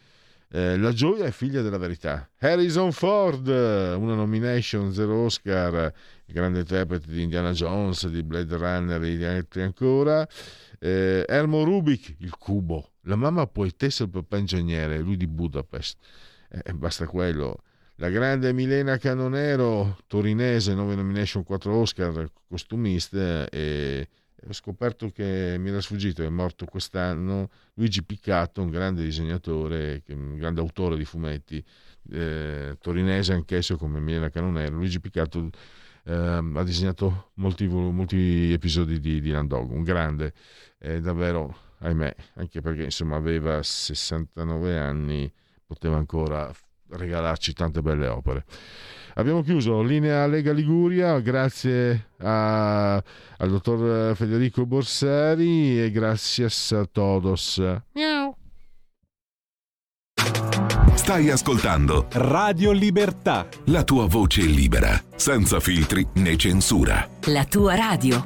[0.53, 2.29] Eh, la gioia è figlia della verità.
[2.41, 5.93] Harrison Ford, una nomination, zero Oscar,
[6.27, 10.27] grande interprete di Indiana Jones, di Blade Runner e di altri ancora.
[10.83, 12.93] Eh, Ermo Rubik, il cubo.
[13.03, 15.99] La mamma poetessa e il papà ingegnere, lui di Budapest.
[16.49, 17.63] Eh, basta quello.
[17.97, 23.47] La grande Milena Canonero, torinese, 9 nomination, 4 Oscar, costumista.
[23.51, 24.09] E
[24.49, 30.37] ho scoperto che mi era sfuggito, è morto quest'anno Luigi Piccato, un grande disegnatore, un
[30.37, 31.63] grande autore di fumetti,
[32.11, 34.77] eh, torinese anch'esso come Milena Canonero.
[34.77, 35.51] Luigi Piccato
[36.05, 40.33] eh, ha disegnato molti, molti episodi di, di Landog, un grande
[40.79, 45.31] è davvero, ahimè, anche perché insomma aveva 69 anni,
[45.67, 46.51] poteva ancora
[46.89, 48.45] regalarci tante belle opere.
[49.15, 57.59] Abbiamo chiuso linea Lega Liguria, grazie a, al dottor Federico Borsari e grazie a todos.
[57.93, 58.20] Miau.
[61.11, 63.49] Stai ascoltando Radio Libertà.
[63.65, 67.05] La tua voce libera, senza filtri né censura.
[67.25, 68.25] La tua radio.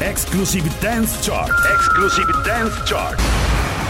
[0.00, 1.52] Exclusive Dance Chart.
[1.72, 3.20] Exclusive Dance Chart.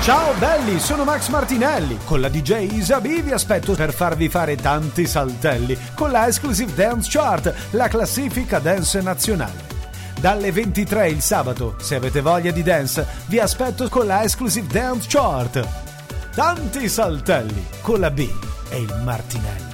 [0.03, 1.97] Ciao belli, sono Max Martinelli.
[2.05, 7.09] Con la DJ Isabi vi aspetto per farvi fare tanti saltelli con la Exclusive Dance
[7.11, 9.82] Chart, la classifica dance nazionale.
[10.23, 15.09] Dalle 23 il sabato, se avete voglia di dance, vi aspetto con la Exclusive Dance
[15.09, 16.31] Chart.
[16.33, 18.31] Tanti saltelli con la B
[18.71, 19.73] e il Martinelli.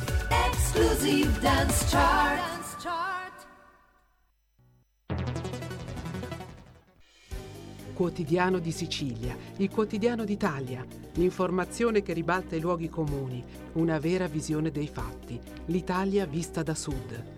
[0.50, 2.46] Exclusive Dance Chart.
[7.92, 10.82] Quotidiano di Sicilia, il quotidiano d'Italia,
[11.16, 13.44] l'informazione che ribalta i luoghi comuni,
[13.74, 17.37] una vera visione dei fatti, l'Italia vista da sud.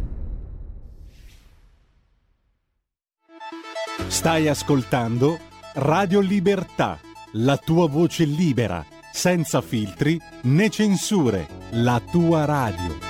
[4.07, 5.37] Stai ascoltando
[5.75, 6.99] Radio Libertà,
[7.33, 13.09] la tua voce libera, senza filtri né censure, la tua radio.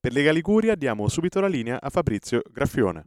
[0.00, 3.04] Per Lega Liguria diamo subito la linea a Fabrizio Graffione.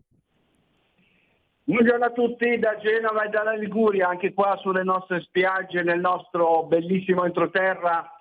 [1.65, 6.63] Buongiorno a tutti da Genova e dalla Liguria, anche qua sulle nostre spiagge, nel nostro
[6.63, 8.12] bellissimo entroterra.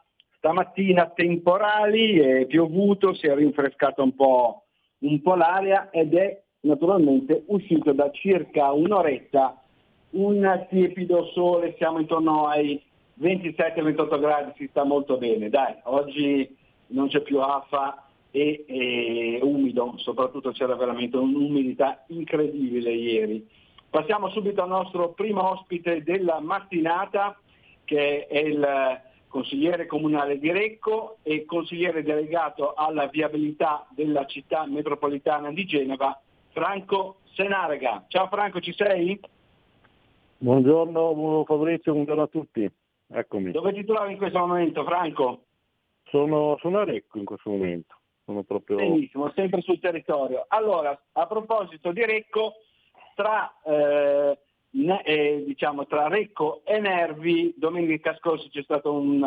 [0.43, 4.65] Stamattina temporali, è piovuto, si è rinfrescata un po',
[4.99, 9.63] un po' l'aria ed è naturalmente uscito da circa un'oretta
[10.11, 12.83] un tiepido sole, siamo intorno ai
[13.21, 15.49] 27-28 gradi, si sta molto bene.
[15.49, 16.57] Dai, oggi
[16.89, 23.49] non c'è più afa e, e umido, soprattutto c'era veramente un'umidità incredibile ieri.
[23.89, 27.39] Passiamo subito al nostro primo ospite della mattinata,
[27.85, 29.01] che è il
[29.33, 36.21] consigliere comunale di Recco e consigliere delegato alla viabilità della città metropolitana di Genova,
[36.51, 38.05] Franco Senarega.
[38.09, 39.19] Ciao Franco, ci sei?
[40.37, 42.71] Buongiorno Fabrizio, buongiorno a tutti.
[43.09, 43.53] Eccomi.
[43.53, 45.45] Dove ti trovi in questo momento, Franco?
[46.11, 47.97] Sono, sono a Recco in questo momento.
[48.27, 48.77] Sono proprio...
[48.77, 50.45] Benissimo, sempre sul territorio.
[50.49, 52.53] Allora, a proposito di Recco,
[53.15, 54.39] tra, eh,
[55.05, 59.23] eh, diciamo, tra Recco e Nervi, domenica scorsa c'è stato un,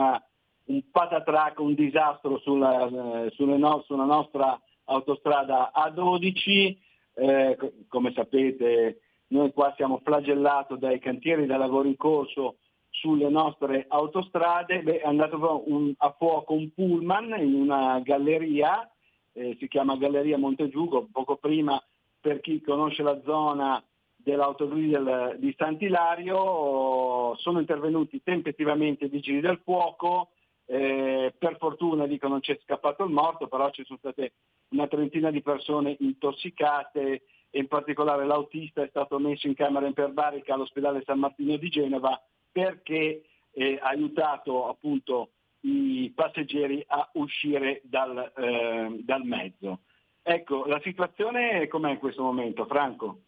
[0.66, 6.78] un patatrack, un disastro sulla, eh, no, sulla nostra autostrada A12.
[7.18, 12.58] Eh, come sapete noi qua siamo flagellati dai cantieri da lavoro in corso
[12.90, 18.90] sulle nostre autostrade, Beh, è andato un, a fuoco un pullman in una galleria,
[19.34, 21.82] eh, si chiama Galleria Montegiugo, poco prima
[22.22, 23.84] per chi conosce la zona
[24.26, 30.32] dell'autogrill di Sant'Ilario, sono intervenuti tempestivamente i vigili del fuoco,
[30.66, 34.34] eh, per fortuna dico non c'è scappato il morto, però ci sono state
[34.70, 37.22] una trentina di persone intossicate
[37.52, 42.20] e in particolare l'autista è stato messo in camera iperbarica all'ospedale San Martino di Genova
[42.52, 45.30] perché eh, ha aiutato appunto
[45.62, 49.82] i passeggeri a uscire dal, eh, dal mezzo.
[50.24, 53.20] Ecco, la situazione com'è in questo momento, Franco?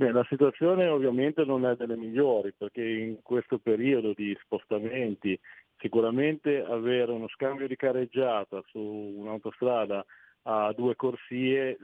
[0.00, 5.38] Beh, la situazione ovviamente non è delle migliori perché in questo periodo di spostamenti
[5.76, 10.02] sicuramente avere uno scambio di careggiata su un'autostrada
[10.44, 11.76] a due corsie,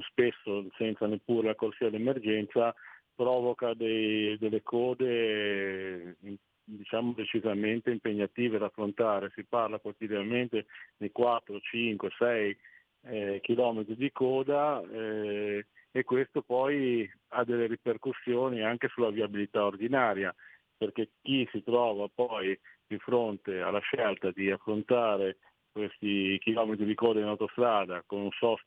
[0.00, 2.74] spesso senza neppure la corsia d'emergenza,
[3.14, 6.18] provoca dei, delle code
[6.62, 9.32] diciamo decisamente impegnative da affrontare.
[9.34, 10.66] Si parla quotidianamente
[10.98, 12.58] di 4, 5, 6
[13.06, 15.64] eh, chilometri di coda eh,
[15.96, 20.34] e questo poi ha delle ripercussioni anche sulla viabilità ordinaria,
[20.76, 25.38] perché chi si trova poi di fronte alla scelta di affrontare
[25.72, 28.66] questi chilometri di coda in autostrada con un sost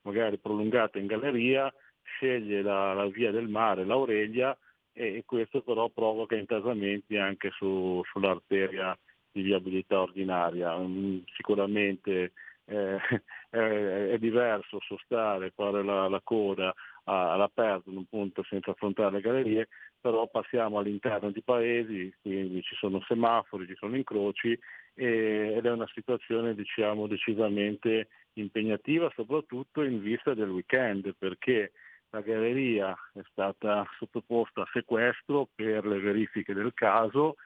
[0.00, 1.70] magari prolungato in galleria,
[2.04, 4.56] sceglie la, la via del mare, l'Aurelia,
[4.94, 8.98] e questo però provoca intasamenti anche su, sull'arteria
[9.30, 10.74] di viabilità ordinaria.
[10.74, 12.32] Um, sicuramente
[12.66, 12.98] eh,
[13.50, 16.72] è, diverso sostare, fare la, la coda
[17.04, 19.68] all'aperto in un punto senza affrontare le gallerie,
[20.00, 24.58] però passiamo all'interno di paesi, quindi ci sono semafori, ci sono incroci
[24.94, 31.72] e, ed è una situazione diciamo, decisamente impegnativa, soprattutto in vista del weekend, perché
[32.10, 37.36] la galleria è stata sottoposta a sequestro per le verifiche del caso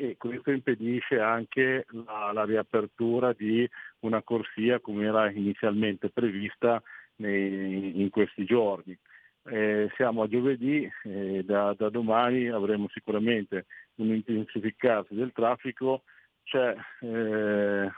[0.00, 3.68] e questo impedisce anche la, la riapertura di
[4.00, 6.82] una corsia come era inizialmente prevista
[7.16, 8.96] nei, in questi giorni.
[9.44, 16.04] Eh, siamo a giovedì e da, da, domani avremo sicuramente un intensificarsi del traffico,
[16.50, 17.90] eh,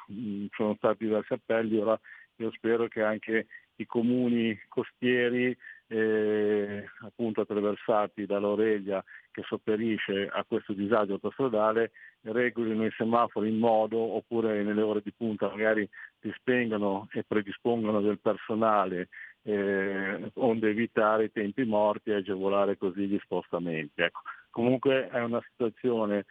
[0.51, 1.99] sono stati diversi appelli, ora
[2.37, 3.47] io spero che anche
[3.77, 5.57] i comuni costieri
[5.93, 11.91] eh, appunto attraversati dall'Aurelia che sopperisce a questo disagio autostradale
[12.23, 15.87] regolino i semafori in modo oppure nelle ore di punta magari
[16.19, 19.09] dispengano e predispongano del personale
[19.43, 24.01] eh, onde evitare i tempi morti e agevolare così gli spostamenti.
[24.01, 24.21] Ecco.
[24.51, 26.25] Comunque è una situazione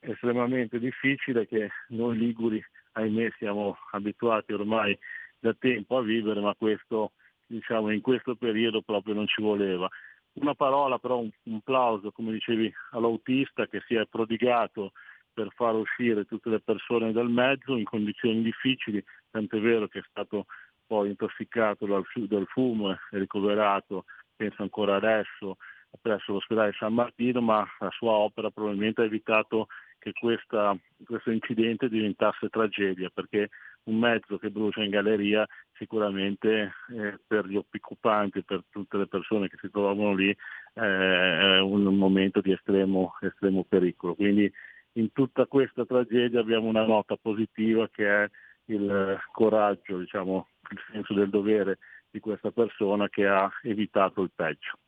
[0.00, 2.62] estremamente difficile che noi liguri,
[2.92, 4.98] ahimè, siamo abituati ormai
[5.38, 7.12] da tempo a vivere, ma questo
[7.46, 9.88] diciamo, in questo periodo proprio non ci voleva.
[10.34, 14.92] Una parola però, un, un plauso, come dicevi, all'autista che si è prodigato
[15.32, 20.04] per far uscire tutte le persone dal mezzo in condizioni difficili, tant'è vero che è
[20.08, 20.46] stato
[20.86, 25.56] poi intossicato dal, dal fumo e ricoverato, penso ancora adesso,
[26.00, 29.66] presso l'ospedale San Martino, ma la sua opera probabilmente ha evitato
[29.98, 33.50] che questa, questo incidente diventasse tragedia, perché
[33.86, 39.48] un mezzo che brucia in galleria sicuramente eh, per gli occupanti, per tutte le persone
[39.48, 40.36] che si trovavano lì, eh,
[40.74, 44.14] è un momento di estremo, estremo pericolo.
[44.14, 44.50] Quindi
[44.92, 48.30] in tutta questa tragedia abbiamo una nota positiva che è
[48.66, 51.78] il coraggio, diciamo, il senso del dovere
[52.10, 54.78] di questa persona che ha evitato il peggio.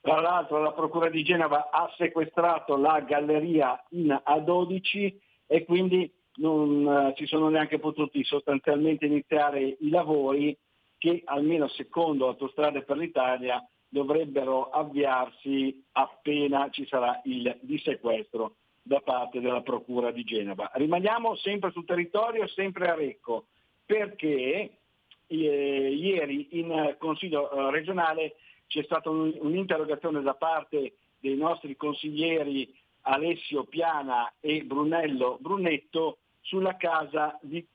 [0.00, 5.14] Tra l'altro la Procura di Genova ha sequestrato la galleria in A12
[5.46, 10.56] e quindi non uh, ci sono neanche potuti sostanzialmente iniziare i lavori
[10.98, 19.40] che almeno secondo Autostrade per l'Italia dovrebbero avviarsi appena ci sarà il dissequestro da parte
[19.40, 20.70] della Procura di Genova.
[20.74, 23.46] Rimaniamo sempre sul territorio, sempre a Recco,
[23.84, 24.78] perché
[25.26, 32.72] eh, ieri in Consiglio eh, regionale c'è stata un, un'interrogazione da parte dei nostri consiglieri
[33.10, 37.66] Alessio Piana e Brunello Brunetto sulla casa di,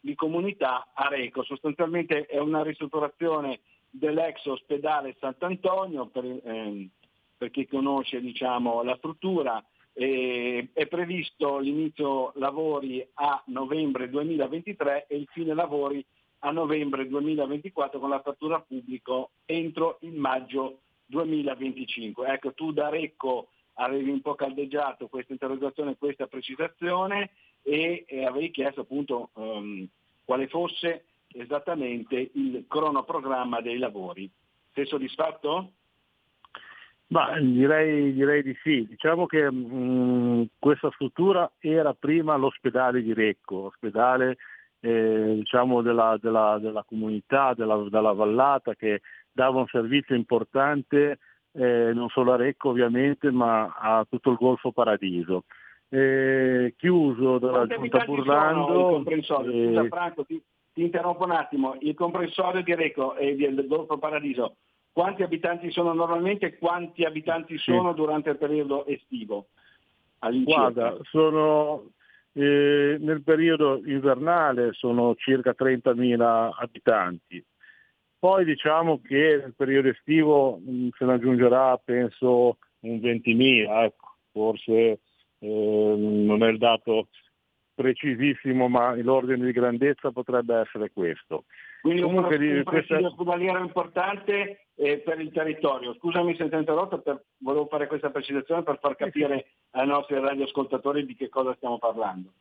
[0.00, 1.42] di comunità a Reco.
[1.44, 6.88] Sostanzialmente è una ristrutturazione dell'ex ospedale Sant'Antonio, per, ehm,
[7.36, 15.16] per chi conosce diciamo, la struttura, eh, è previsto l'inizio lavori a novembre 2023 e
[15.16, 16.04] il fine lavori
[16.40, 22.26] a novembre 2024 con l'apertura pubblico entro il maggio 2025.
[22.28, 27.30] Ecco, tu da Recco avevi un po' caldeggiato questa interrogazione, questa precisazione
[27.62, 29.86] e, e avevi chiesto appunto um,
[30.24, 34.30] quale fosse esattamente il cronoprogramma dei lavori.
[34.72, 35.72] Sei soddisfatto?
[37.08, 38.86] Ma, direi, direi, di sì.
[38.88, 44.36] Diciamo che mh, questa struttura era prima l'ospedale di Recco, ospedale
[44.80, 49.00] eh, diciamo della, della, della, comunità, della, della, vallata che
[49.32, 51.18] dava un servizio importante
[51.52, 55.44] eh, non solo a Recco ovviamente ma a tutto il Golfo Paradiso.
[55.88, 59.02] Eh, chiuso dalla giunta Burlando.
[59.06, 60.40] Eh, Scusa Franco, ti,
[60.72, 61.76] ti, interrompo un attimo.
[61.80, 64.56] Il comprensorio di Recco e del Golfo Paradiso,
[64.92, 67.96] quanti abitanti sono normalmente e quanti abitanti sono sì.
[67.96, 69.48] durante il periodo estivo?
[70.20, 71.90] Guarda, sono
[72.32, 77.44] eh, nel periodo invernale sono circa 30.000 abitanti.
[78.20, 85.00] Poi diciamo che nel periodo estivo mh, se ne aggiungerà penso un 20.000, ecco, forse
[85.38, 87.08] eh, non è il dato
[87.74, 91.44] precisissimo, ma l'ordine di grandezza potrebbe essere questo.
[91.80, 92.98] Quindi Comunque, un, un questa...
[92.98, 95.94] ospedaliero importante eh, per il territorio.
[95.94, 100.20] Scusami se ti ho interrotto, per, volevo fare questa precisazione per far capire ai nostri
[100.20, 102.32] radioascoltatori di che cosa stiamo parlando.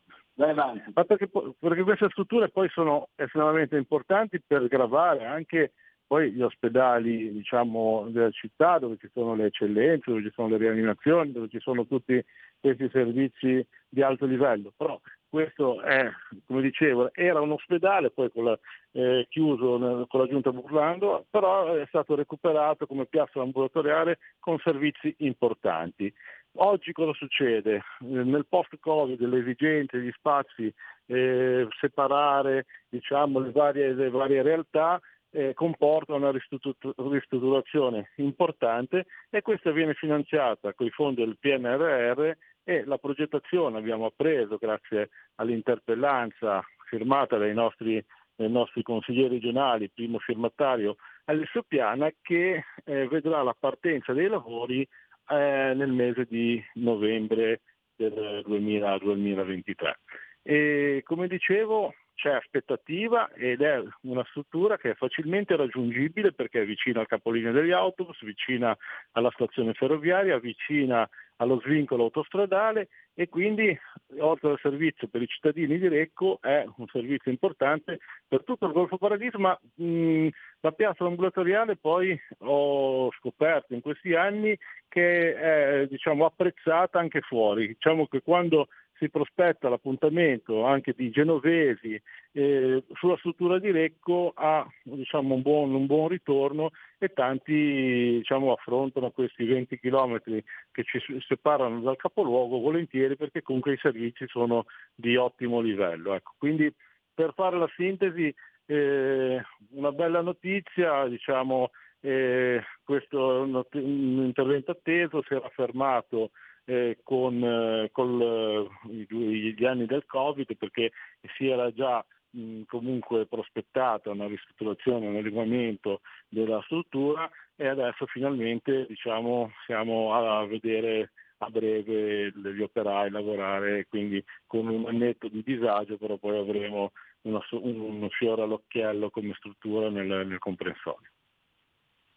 [0.93, 1.29] Ma perché,
[1.59, 5.73] perché queste strutture poi sono estremamente importanti per gravare anche
[6.09, 10.57] poi gli ospedali diciamo, della città dove ci sono le eccellenze, dove ci sono le
[10.57, 12.19] rianimazioni, dove ci sono tutti
[12.59, 14.73] questi servizi di alto livello.
[14.75, 16.09] Però questo è,
[16.47, 18.59] come dicevo, era un ospedale, poi con la,
[18.93, 25.13] eh, chiuso con la giunta Burlando, però è stato recuperato come piazza ambulatoriale con servizi
[25.19, 26.11] importanti.
[26.57, 27.75] Oggi cosa succede?
[27.75, 30.73] Eh, nel post-Covid le esigenze, gli spazi,
[31.05, 34.99] eh, separare diciamo, le, varie, le varie realtà
[35.31, 42.31] eh, comporta una ristrutturazione importante e questa viene finanziata con i fondi del PNRR
[42.63, 48.03] e la progettazione abbiamo appreso grazie all'interpellanza firmata dai nostri,
[48.35, 50.95] dai nostri consiglieri regionali, primo firmatario
[51.25, 54.87] Alessio Piana, che eh, vedrà la partenza dei lavori
[55.29, 57.61] eh, nel mese di novembre
[57.95, 59.99] del 2000, 2023.
[60.41, 66.65] E come dicevo c'è aspettativa ed è una struttura che è facilmente raggiungibile perché è
[66.65, 68.75] vicina al capolinea degli autobus, vicina
[69.13, 73.77] alla stazione ferroviaria, vicina allo svincolo autostradale e quindi
[74.17, 78.73] oltre al servizio per i cittadini di Recco è un servizio importante per tutto il
[78.73, 80.27] Golfo Paradiso, ma mh,
[80.59, 84.57] la piazza ambulatoriale poi ho scoperto in questi anni
[84.89, 87.67] che è diciamo, apprezzata anche fuori.
[87.67, 88.67] Diciamo che quando
[88.99, 91.99] si prospetta l'appuntamento anche di genovesi
[92.33, 98.51] eh, sulla struttura di Recco ha diciamo, un, buon, un, buon, ritorno e tanti diciamo,
[98.51, 104.65] affrontano questi 20 km che ci separano dal capoluogo volentieri perché comunque i servizi sono
[104.93, 106.13] di ottimo livello.
[106.13, 106.71] Ecco, quindi
[107.13, 108.33] per fare la sintesi
[108.65, 109.41] eh,
[109.71, 111.71] una bella notizia, diciamo,
[112.01, 116.31] eh, questo è un intervento atteso, si era fermato
[116.69, 120.91] eh, con, eh, eh, gli anni del Covid perché
[121.35, 128.85] si era già mh, comunque prospettata una ristrutturazione, un adeguamento della struttura e adesso finalmente
[128.87, 135.97] diciamo, siamo a vedere a breve gli operai lavorare, quindi con un annetto di disagio,
[135.97, 136.91] però poi avremo
[137.21, 141.09] uno, uno fiore all'occhiello come struttura nel, nel comprensorio.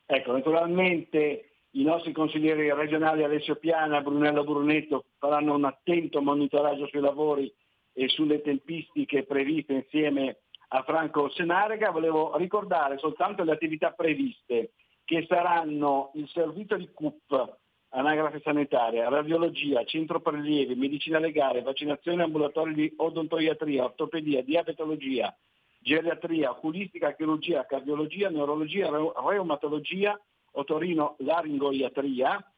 [0.05, 6.87] Ecco, naturalmente i nostri consiglieri regionali Alessio Piana e Brunello Brunetto faranno un attento monitoraggio
[6.87, 7.53] sui lavori
[7.95, 11.91] e sulle tempistiche previste insieme a Franco Senarega.
[11.91, 14.73] Volevo ricordare soltanto le attività previste
[15.05, 17.57] che saranno il servizio di CUP,
[17.91, 25.35] anagrafe sanitaria, radiologia, centro prelievi, medicina legale, vaccinazione ambulatori di odontoiatria, ortopedia, diabetologia,
[25.79, 30.19] geriatria, oculistica, chirurgia, cardiologia, neurologia, reumatologia,
[30.53, 32.53] otorino, laringoiatria,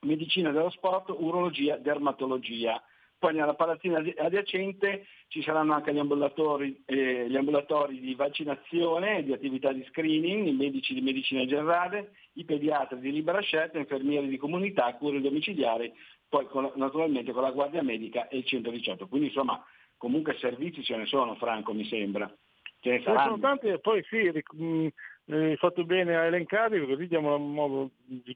[0.00, 2.82] medicina dello sport, urologia, dermatologia.
[3.18, 9.32] Poi nella palazzina adiacente ci saranno anche gli ambulatori, eh, gli ambulatori di vaccinazione, di
[9.32, 14.36] attività di screening, i medici di medicina generale, i pediatri di libera scelta, infermieri di
[14.36, 15.92] comunità, cure domiciliari,
[16.28, 19.08] poi con, naturalmente con la guardia medica e il 118.
[19.08, 19.64] Quindi insomma
[19.96, 22.32] comunque servizi ce ne sono, Franco, mi sembra.
[22.80, 23.30] Ce ne saranno.
[23.30, 24.30] sono tanti e poi sì,
[25.30, 27.90] hai fatto bene a elencarli, così diamo,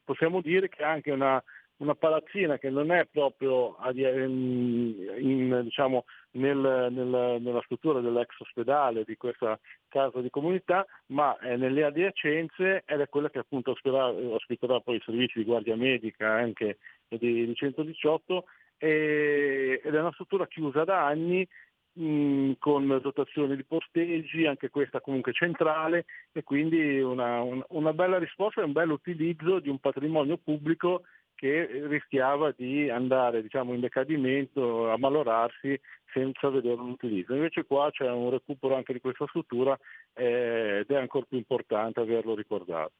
[0.05, 1.43] possiamo dire che anche una
[1.83, 9.05] una palazzina che non è proprio in, in, diciamo, nel, nel, nella struttura dell'ex ospedale
[9.05, 14.07] di questa casa di comunità, ma è nelle adiacenze ed è quella che appunto ospiterà,
[14.07, 16.79] ospiterà poi i servizi di guardia medica anche
[17.09, 18.45] di, di 118
[18.79, 21.47] e, ed è una struttura chiusa da anni
[21.93, 28.19] mh, con dotazioni di posteggi, anche questa comunque centrale e quindi una, un, una bella
[28.19, 31.03] risposta e un bel utilizzo di un patrimonio pubblico
[31.35, 35.79] che rischiava di andare diciamo, in decadimento, a malorarsi
[36.13, 37.35] senza vedere un utilizzo.
[37.35, 39.77] Invece qua c'è un recupero anche di questa struttura
[40.15, 42.93] eh, ed è ancora più importante averlo ricordato.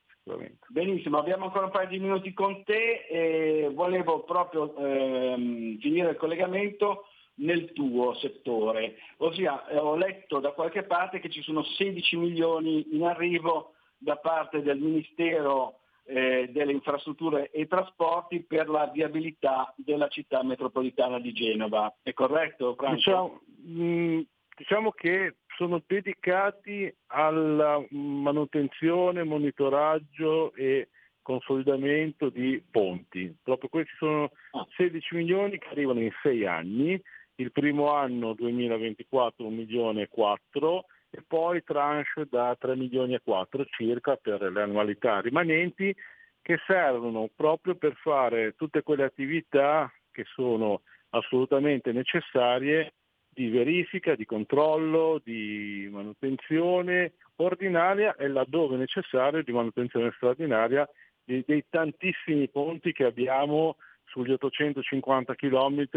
[0.69, 6.17] Benissimo, abbiamo ancora un paio di minuti con te e volevo proprio ehm, finire il
[6.17, 8.97] collegamento nel tuo settore.
[9.19, 14.17] Ossia, eh, ho letto da qualche parte che ci sono 16 milioni in arrivo da
[14.17, 21.33] parte del Ministero eh, delle infrastrutture e trasporti per la viabilità della città metropolitana di
[21.33, 21.95] Genova.
[22.03, 22.95] È corretto Franco?
[22.97, 24.21] Diciamo, mh, mm,
[24.57, 30.89] diciamo che sono dedicati alla manutenzione, monitoraggio e
[31.23, 33.35] consolidamento di ponti.
[33.43, 34.31] Proprio questi sono
[34.77, 35.17] 16 ah.
[35.17, 37.01] milioni che arrivano in 6 anni,
[37.37, 43.21] il primo anno 2024 1 milione e 4 e poi tranche da 3 milioni e
[43.23, 45.95] 4 circa per le annualità rimanenti
[46.41, 52.95] che servono proprio per fare tutte quelle attività che sono assolutamente necessarie
[53.29, 60.89] di verifica, di controllo, di manutenzione ordinaria e laddove necessario di manutenzione straordinaria
[61.25, 65.89] dei, dei tantissimi ponti che abbiamo sugli 850 km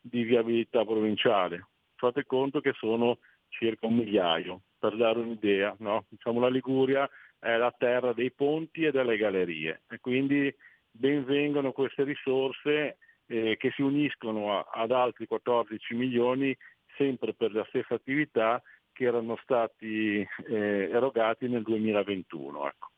[0.00, 1.68] di viabilità provinciale.
[1.96, 5.74] Fate conto che sono circa un migliaio, per dare un'idea.
[5.78, 6.06] No?
[6.08, 10.54] Diciamo, la Liguria è la terra dei ponti e delle gallerie e quindi
[10.90, 16.56] benvengano queste risorse eh, che si uniscono a, ad altri 14 milioni
[16.96, 22.66] sempre per la stessa attività che erano stati eh, erogati nel 2021.
[22.66, 22.88] Ecco.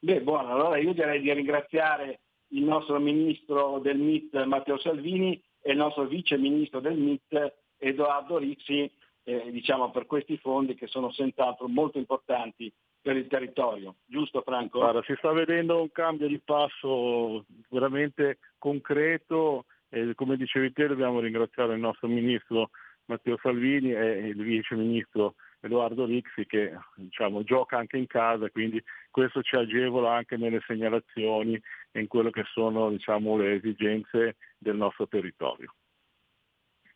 [0.00, 5.72] Beh, buono, allora io direi di ringraziare il nostro ministro del MIT Matteo Salvini e
[5.72, 8.90] il nostro vice ministro del MIT Edoardo Rixi
[9.24, 13.96] eh, diciamo, per questi fondi che sono senz'altro molto importanti per il territorio.
[14.06, 14.78] Giusto Franco?
[14.78, 21.20] Guarda, si sta vedendo un cambio di passo veramente concreto e come dicevi te dobbiamo
[21.20, 22.70] ringraziare il nostro ministro
[23.06, 28.82] Matteo Salvini e il vice ministro Edoardo Rixi che diciamo, gioca anche in casa, quindi
[29.10, 34.76] questo ci agevola anche nelle segnalazioni e in quello che sono diciamo, le esigenze del
[34.76, 35.74] nostro territorio.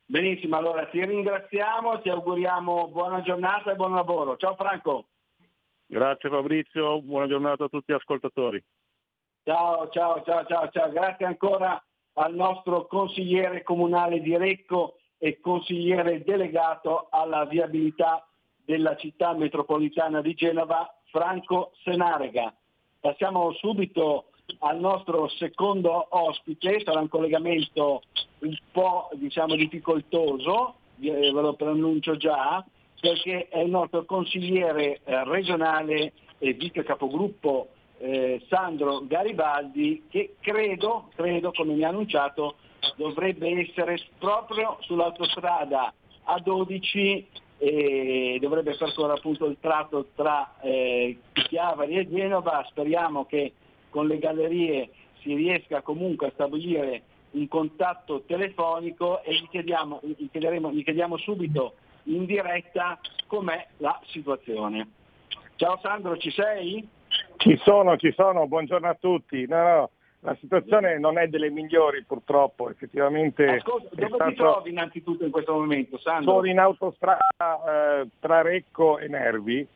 [0.04, 4.36] Benissimo, allora ti ringraziamo, ti auguriamo buona giornata e buon lavoro.
[4.36, 5.06] Ciao Franco.
[5.86, 8.62] Grazie Fabrizio, buona giornata a tutti gli ascoltatori.
[9.44, 10.90] Ciao, ciao, ciao, ciao, ciao.
[10.90, 11.82] Grazie ancora
[12.14, 18.26] al nostro consigliere comunale di Recco e consigliere delegato alla viabilità
[18.72, 22.54] della città metropolitana di Genova, Franco Senarega.
[23.00, 24.28] Passiamo subito
[24.60, 28.02] al nostro secondo ospite, sarà un collegamento
[28.38, 32.64] un po' diciamo, difficoltoso, ve lo preannuncio già,
[32.98, 37.68] perché è il nostro consigliere eh, regionale e vice capogruppo
[37.98, 42.54] eh, Sandro Garibaldi che credo, credo, come mi ha annunciato,
[42.96, 45.92] dovrebbe essere proprio sull'autostrada
[46.26, 47.24] A12
[47.64, 52.66] e dovrebbe percorrere appunto il tratto tra eh, Chiavari e Genova.
[52.68, 53.52] Speriamo che
[53.88, 54.90] con le gallerie
[55.20, 61.74] si riesca comunque a stabilire un contatto telefonico e gli chiediamo, gli gli chiediamo subito
[62.04, 62.98] in diretta
[63.28, 64.88] com'è la situazione.
[65.54, 66.84] Ciao Sandro, ci sei?
[67.36, 69.46] Ci sono, ci sono, buongiorno a tutti.
[69.46, 69.90] No, no,
[70.24, 73.44] la situazione non è delle migliori purtroppo, effettivamente.
[73.44, 74.30] Ascolta, dove stato...
[74.30, 76.34] ti trovi innanzitutto in questo momento, Sandro?
[76.34, 79.66] Sono in autostrada eh, tra Recco e Nervi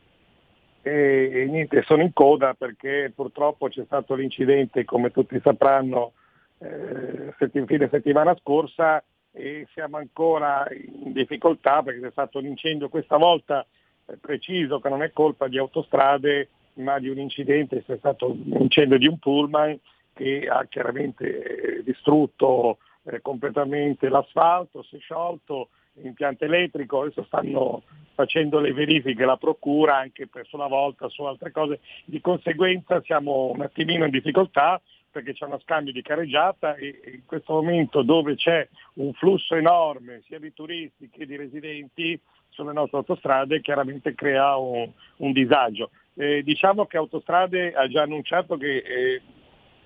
[0.81, 6.13] e, e, niente, sono in coda perché purtroppo c'è stato l'incidente, come tutti sapranno,
[6.59, 7.33] eh,
[7.65, 9.03] fine settimana scorsa
[9.33, 13.65] e siamo ancora in difficoltà perché c'è stato un incendio questa volta
[14.05, 18.61] eh, preciso che non è colpa di autostrade ma di un incidente, è stato un
[18.61, 19.77] incendio di un pullman
[20.17, 27.83] che ha chiaramente eh, distrutto eh, completamente l'asfalto, si è sciolto, l'impianto elettrico, adesso stanno
[28.13, 33.51] facendo le verifiche la procura anche per una volta su altre cose, di conseguenza siamo
[33.53, 38.35] un attimino in difficoltà perché c'è uno scambio di careggiata e in questo momento dove
[38.35, 42.19] c'è un flusso enorme sia di turisti che di residenti
[42.49, 45.91] sulle nostre autostrade chiaramente crea un, un disagio.
[46.15, 49.21] Eh, diciamo che Autostrade ha già annunciato che eh,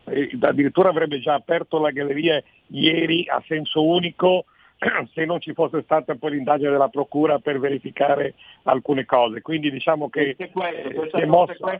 [0.06, 4.46] eh, addirittura avrebbe già aperto la galleria ieri a senso unico
[5.14, 8.34] se non ci fosse stata poi l'indagine della Procura per verificare
[8.64, 9.42] alcune cose.
[9.42, 11.80] Quindi diciamo che eh, si è mossa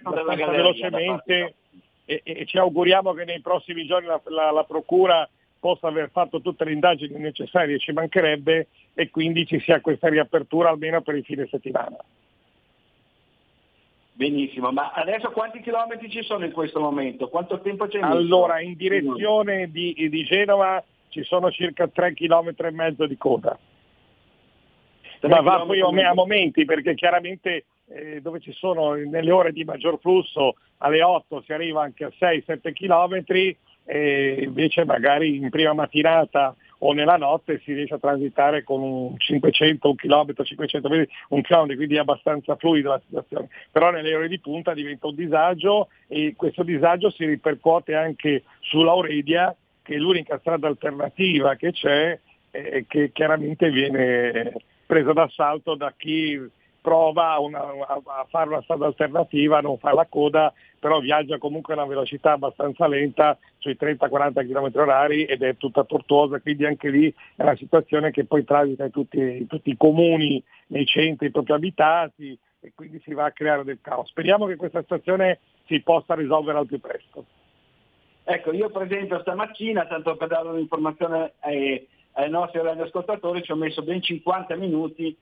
[0.52, 1.56] velocemente
[2.06, 5.28] e, e, ci auguriamo che nei prossimi giorni la, la, la Procura
[5.60, 10.70] possa aver fatto tutte le indagini necessarie, ci mancherebbe, e quindi ci sia questa riapertura
[10.70, 11.96] almeno per il fine settimana.
[14.14, 17.30] Benissimo, ma adesso quanti chilometri ci sono in questo momento?
[17.30, 18.00] Quanto tempo c'è?
[18.02, 23.58] Allora, in direzione di, di, Genova ci sono circa 3 km e mezzo di coda.
[25.22, 30.00] Ma va poi a momenti perché chiaramente eh, dove ci sono nelle ore di maggior
[30.00, 33.56] flusso alle 8 si arriva anche a 6-7 km
[33.86, 39.18] e invece magari in prima mattinata o nella notte si riesce a transitare con un
[39.18, 43.50] 500, un chilometro, 500 metri, un chilometro, quindi è abbastanza fluida la situazione.
[43.72, 49.56] Però nelle ore di punta diventa un disagio e questo disagio si ripercuote anche sull'Auredia,
[49.84, 54.54] che è l'unica strada alternativa che c'è e che chiaramente viene
[54.86, 56.40] presa d'assalto da chi
[56.82, 61.78] prova una, a fare una strada alternativa, non fa la coda, però viaggia comunque a
[61.78, 67.14] una velocità abbastanza lenta, sui 30-40 km orari ed è tutta tortuosa, quindi anche lì
[67.36, 71.56] è una situazione che poi transita in tutti, in tutti i comuni, nei centri proprio
[71.56, 74.10] abitati e quindi si va a creare del caos.
[74.10, 77.26] Speriamo che questa situazione si possa risolvere al più presto.
[78.24, 83.56] Ecco, io per esempio stamattina, tanto per dare un'informazione ai, ai nostri radioascoltatori, ci ho
[83.56, 85.16] messo ben 50 minuti,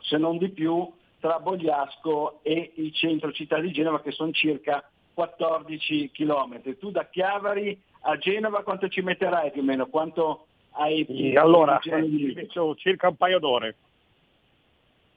[0.00, 0.90] se non di più,
[1.26, 6.78] tra Bogliasco e il centro città di Genova che sono circa 14 km.
[6.78, 9.86] Tu da Chiavari a Genova quanto ci metterai più o meno?
[9.86, 13.74] Quanto hai sì, allora, metto circa un paio d'ore.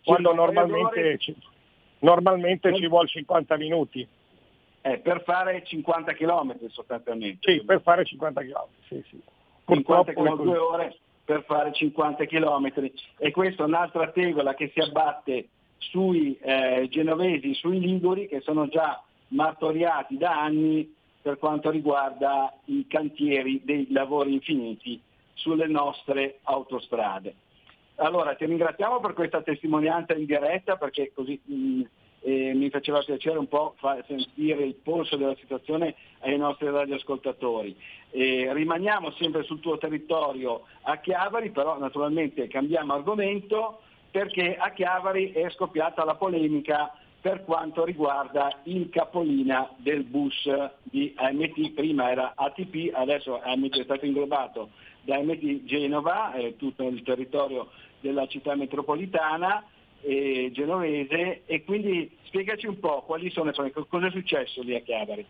[0.03, 1.35] Quando normalmente, ci,
[1.99, 4.07] normalmente ci vuole 50 minuti.
[4.81, 7.51] Eh, per fare 50 km sostanzialmente.
[7.51, 9.21] Sì, per fare 50 km, sì, sì.
[9.67, 12.71] 50 km, due ore per fare 50 km.
[13.17, 15.49] E questa è un'altra tegola che si abbatte
[15.79, 22.85] sui eh, genovesi, sui liguri che sono già martoriati da anni per quanto riguarda i
[22.87, 25.01] cantieri dei lavori infiniti
[25.33, 27.35] sulle nostre autostrade.
[27.95, 31.81] Allora ti ringraziamo per questa testimonianza in diretta perché così mh, mm,
[32.21, 37.75] eh, mi faceva piacere un po' far sentire il polso della situazione ai nostri radioascoltatori.
[38.11, 43.81] Eh, rimaniamo sempre sul tuo territorio a Chiavari, però naturalmente cambiamo argomento
[44.11, 50.49] perché a Chiavari è scoppiata la polemica per quanto riguarda il capolina del bus
[50.83, 54.69] di AMT, prima era ATP, adesso AMT è stato inglobato
[55.01, 57.69] da AMT Genova, eh, tutto il territorio
[57.99, 59.63] della città metropolitana
[60.01, 65.25] eh, genovese e quindi spiegaci un po' quali sono, cosa è successo lì a Chiavari.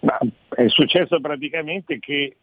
[0.00, 0.18] Ma
[0.50, 2.36] è successo praticamente che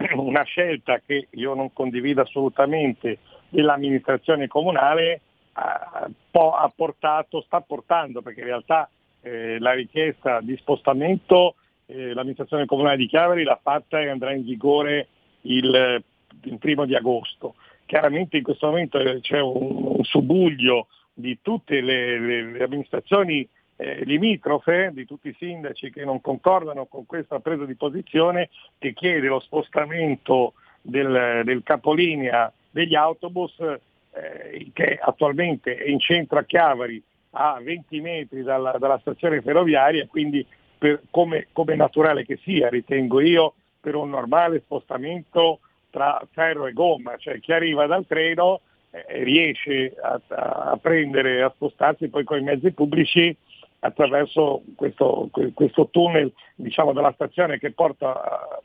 [0.16, 3.18] una scelta che io non condivido assolutamente
[3.48, 5.20] dell'amministrazione comunale
[5.52, 8.88] ha, ha portato, sta portando, perché in realtà
[9.22, 11.56] eh, la richiesta di spostamento
[11.86, 15.08] eh, l'amministrazione comunale di Chiavari l'ha fatta e andrà in vigore
[15.42, 16.02] il,
[16.44, 17.56] il primo di agosto.
[17.84, 23.46] Chiaramente in questo momento eh, c'è un, un subuglio di tutte le, le, le amministrazioni
[23.80, 28.92] eh, limitrofe, di tutti i sindaci che non concordano con questa presa di posizione, che
[28.92, 30.52] chiede lo spostamento
[30.82, 37.02] del, del capolinea degli autobus eh, che attualmente è in centro a Chiavari
[37.32, 40.44] a 20 metri dalla, dalla stazione ferroviaria, quindi
[40.76, 46.72] per, come, come, naturale che sia, ritengo io, per un normale spostamento tra ferro e
[46.72, 52.38] gomma, cioè chi arriva dal treno eh, riesce a, a, prendere, a spostarsi poi con
[52.38, 53.34] i mezzi pubblici
[53.80, 58.62] attraverso questo, questo tunnel diciamo, della stazione che porta a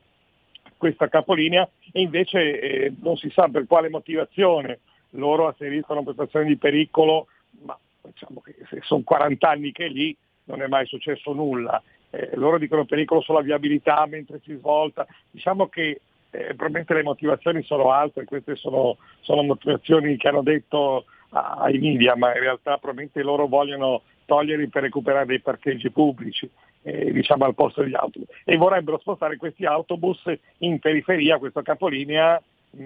[0.78, 4.80] questa capolinea e invece eh, non si sa per quale motivazione
[5.12, 7.28] loro asseriscono prestazioni di pericolo,
[7.64, 10.16] ma diciamo che se sono 40 anni che è lì
[10.46, 11.82] non è mai successo nulla.
[12.10, 15.08] Eh, loro dicono pericolo sulla viabilità mentre si svolta.
[15.32, 21.06] Diciamo che eh, probabilmente le motivazioni sono altre, queste sono, sono motivazioni che hanno detto
[21.30, 26.50] ai media, ma in realtà probabilmente loro vogliono toglierli per recuperare dei parcheggi pubblici.
[26.88, 30.22] Eh, diciamo al posto degli autobus e vorrebbero spostare questi autobus
[30.60, 32.40] in periferia, questo capolinea,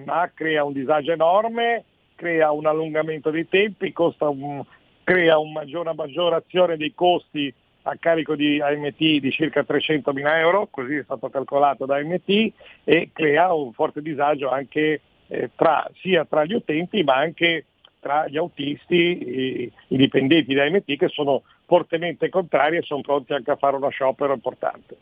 [0.06, 1.84] ma crea un disagio enorme,
[2.14, 4.64] crea un allungamento dei tempi, un,
[5.04, 7.52] crea una maggiore azione dei costi
[7.82, 12.52] a carico di AMT di circa 300 mila euro, così è stato calcolato da AMT,
[12.84, 17.64] e crea un forte disagio anche eh, tra, sia tra gli utenti ma anche
[18.00, 23.32] tra gli autisti, i, i dipendenti di AMT che sono fortemente contrari e sono pronti
[23.32, 24.96] anche a fare uno sciopero importante.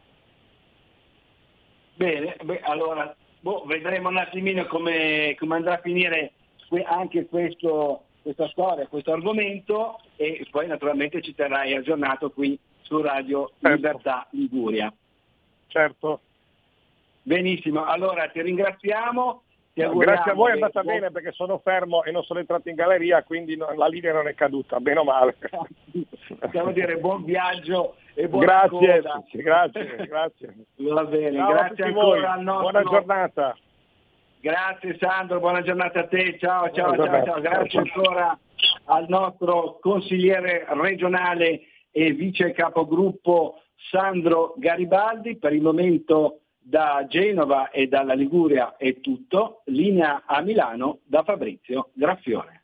[1.95, 6.33] Bene, beh, allora boh, vedremo un attimino come, come andrà a finire
[6.85, 13.53] anche questo, questa storia, questo argomento e poi naturalmente ci terrai aggiornato qui su Radio
[13.59, 13.75] certo.
[13.75, 14.93] Libertà Liguria.
[15.69, 16.21] Certo.
[17.23, 19.43] Benissimo, allora ti ringraziamo.
[19.87, 23.23] Grazie a voi è andata bene perché sono fermo e non sono entrato in galleria,
[23.23, 25.37] quindi no, la linea non è caduta, bene o male.
[26.41, 29.01] Possiamo dire buon viaggio e buon Grazie,
[29.31, 30.55] grazie, grazie.
[30.77, 32.71] Va bene, Ciao grazie ancora al nostro...
[32.71, 33.57] Buona giornata.
[34.41, 37.41] Grazie Sandro, buona giornata a te, ciao ciao ciao, ciao.
[37.41, 38.39] grazie ancora
[38.85, 41.61] al nostro consigliere regionale
[41.91, 45.39] e vice capogruppo Sandro Garibaldi.
[45.39, 51.93] Per il momento da Genova e dalla Liguria è tutto, linea a Milano da Fabrizio
[51.95, 52.63] Graffione.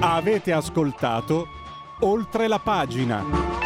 [0.00, 1.46] Avete ascoltato
[2.00, 3.61] oltre la pagina.